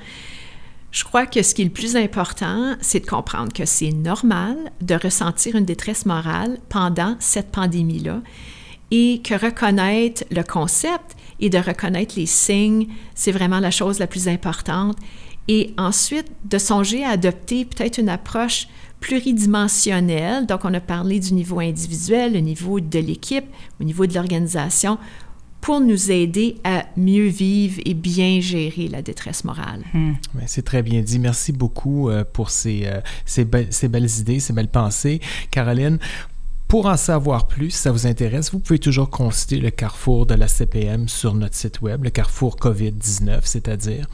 Je 0.89 1.03
crois 1.03 1.25
que 1.25 1.43
ce 1.43 1.53
qui 1.53 1.63
est 1.63 1.65
le 1.65 1.71
plus 1.71 1.97
important, 1.97 2.77
c'est 2.79 3.01
de 3.01 3.05
comprendre 3.05 3.51
que 3.51 3.65
c'est 3.65 3.91
normal 3.91 4.55
de 4.79 4.95
ressentir 4.95 5.57
une 5.57 5.65
détresse 5.65 6.05
morale 6.05 6.59
pendant 6.69 7.17
cette 7.19 7.51
pandémie-là 7.51 8.21
et 8.89 9.21
que 9.21 9.33
reconnaître 9.33 10.23
le 10.31 10.43
concept 10.43 11.17
et 11.41 11.49
de 11.49 11.57
reconnaître 11.57 12.15
les 12.15 12.25
signes, 12.25 12.87
c'est 13.15 13.33
vraiment 13.33 13.59
la 13.59 13.69
chose 13.71 13.99
la 13.99 14.07
plus 14.07 14.29
importante. 14.29 14.95
Et 15.49 15.73
ensuite, 15.77 16.31
de 16.45 16.57
songer 16.57 17.03
à 17.03 17.09
adopter 17.09 17.65
peut-être 17.65 17.97
une 17.97 18.07
approche 18.07 18.69
pluridimensionnel. 18.99 20.45
Donc, 20.45 20.65
on 20.65 20.73
a 20.73 20.79
parlé 20.79 21.19
du 21.19 21.33
niveau 21.33 21.59
individuel, 21.59 22.33
le 22.33 22.39
niveau 22.39 22.79
de 22.79 22.99
l'équipe, 22.99 23.45
au 23.79 23.83
niveau 23.83 24.05
de 24.05 24.13
l'organisation, 24.13 24.97
pour 25.61 25.81
nous 25.81 26.11
aider 26.11 26.57
à 26.63 26.85
mieux 26.95 27.27
vivre 27.27 27.81
et 27.85 27.93
bien 27.93 28.39
gérer 28.39 28.87
la 28.87 29.01
détresse 29.01 29.43
morale. 29.43 29.83
Hmm. 29.93 30.13
C'est 30.45 30.63
très 30.63 30.83
bien 30.83 31.01
dit. 31.01 31.19
Merci 31.19 31.51
beaucoup 31.51 32.09
euh, 32.09 32.23
pour 32.23 32.49
ces, 32.49 32.83
euh, 32.85 33.01
ces, 33.25 33.45
ces, 33.69 33.87
belles 33.87 34.09
idées, 34.19 34.39
ces 34.39 34.53
belles 34.53 34.69
pensées. 34.69 35.19
Caroline, 35.51 35.99
pour 36.67 36.87
en 36.87 36.97
savoir 36.97 37.47
plus, 37.47 37.71
si 37.71 37.77
ça 37.77 37.91
vous 37.91 38.07
intéresse, 38.07 38.51
vous 38.51 38.59
pouvez 38.59 38.79
toujours 38.79 39.09
consulter 39.09 39.59
le 39.59 39.69
carrefour 39.69 40.25
de 40.25 40.33
la 40.33 40.49
CPM 40.49 41.07
sur 41.07 41.33
notre 41.33 41.55
site 41.55 41.81
web, 41.81 42.03
le 42.03 42.09
carrefour 42.09 42.57
COVID-19, 42.57 43.39
c'est-à-dire. 43.43 44.05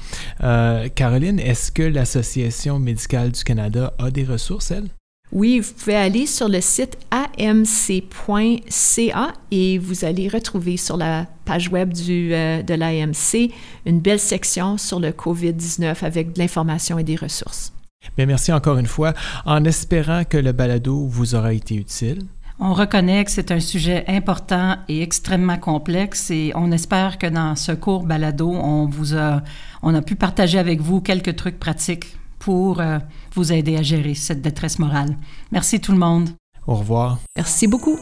Euh, 0.43 0.87
Caroline, 0.89 1.39
est-ce 1.39 1.71
que 1.71 1.81
l'Association 1.81 2.77
médicale 2.77 3.31
du 3.31 3.43
Canada 3.43 3.95
a 3.97 4.11
des 4.11 4.23
ressources, 4.23 4.69
elle? 4.69 4.89
Oui, 5.31 5.61
vous 5.61 5.73
pouvez 5.73 5.95
aller 5.95 6.27
sur 6.27 6.47
le 6.47 6.61
site 6.61 6.95
amc.ca 7.11 9.33
et 9.49 9.79
vous 9.79 10.05
allez 10.05 10.27
retrouver 10.27 10.77
sur 10.77 10.95
la 10.95 11.25
page 11.45 11.69
web 11.69 11.91
du, 11.91 12.35
euh, 12.35 12.61
de 12.61 12.75
l'AMC 12.75 13.51
une 13.87 13.99
belle 13.99 14.19
section 14.19 14.77
sur 14.77 14.99
le 14.99 15.09
COVID-19 15.09 16.05
avec 16.05 16.33
de 16.33 16.39
l'information 16.39 16.99
et 16.99 17.03
des 17.03 17.15
ressources. 17.15 17.73
Bien, 18.15 18.27
merci 18.27 18.53
encore 18.53 18.77
une 18.77 18.85
fois, 18.85 19.15
en 19.45 19.65
espérant 19.65 20.23
que 20.23 20.37
le 20.37 20.51
balado 20.51 21.07
vous 21.07 21.33
aura 21.33 21.53
été 21.53 21.73
utile. 21.73 22.19
On 22.59 22.73
reconnaît 22.73 23.25
que 23.25 23.31
c'est 23.31 23.51
un 23.51 23.59
sujet 23.59 24.05
important 24.07 24.77
et 24.87 25.01
extrêmement 25.01 25.57
complexe 25.57 26.29
et 26.29 26.51
on 26.55 26.71
espère 26.71 27.17
que 27.17 27.27
dans 27.27 27.55
ce 27.55 27.71
court 27.71 28.03
balado, 28.03 28.51
on 28.51 28.85
vous 28.85 29.15
a, 29.15 29.41
on 29.81 29.93
a 29.95 30.01
pu 30.01 30.15
partager 30.15 30.59
avec 30.59 30.79
vous 30.79 31.01
quelques 31.01 31.35
trucs 31.35 31.59
pratiques 31.59 32.17
pour 32.39 32.79
euh, 32.79 32.99
vous 33.33 33.51
aider 33.51 33.77
à 33.77 33.81
gérer 33.81 34.13
cette 34.13 34.41
détresse 34.41 34.77
morale. 34.77 35.17
Merci 35.51 35.79
tout 35.79 35.93
le 35.93 35.97
monde. 35.97 36.29
Au 36.67 36.75
revoir. 36.75 37.19
Merci 37.35 37.67
beaucoup. 37.67 37.97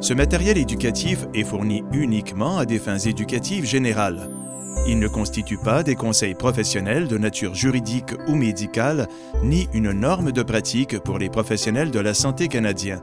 Ce 0.00 0.14
matériel 0.14 0.56
éducatif 0.58 1.26
est 1.34 1.44
fourni 1.44 1.82
uniquement 1.92 2.58
à 2.58 2.64
des 2.64 2.78
fins 2.78 2.98
éducatives 2.98 3.64
générales. 3.64 4.28
Il 4.90 4.98
ne 4.98 5.06
constitue 5.06 5.58
pas 5.58 5.82
des 5.82 5.96
conseils 5.96 6.34
professionnels 6.34 7.08
de 7.08 7.18
nature 7.18 7.54
juridique 7.54 8.14
ou 8.26 8.34
médicale, 8.34 9.06
ni 9.44 9.68
une 9.74 9.92
norme 9.92 10.32
de 10.32 10.42
pratique 10.42 10.98
pour 10.98 11.18
les 11.18 11.28
professionnels 11.28 11.90
de 11.90 12.00
la 12.00 12.14
santé 12.14 12.48
canadiens. 12.48 13.02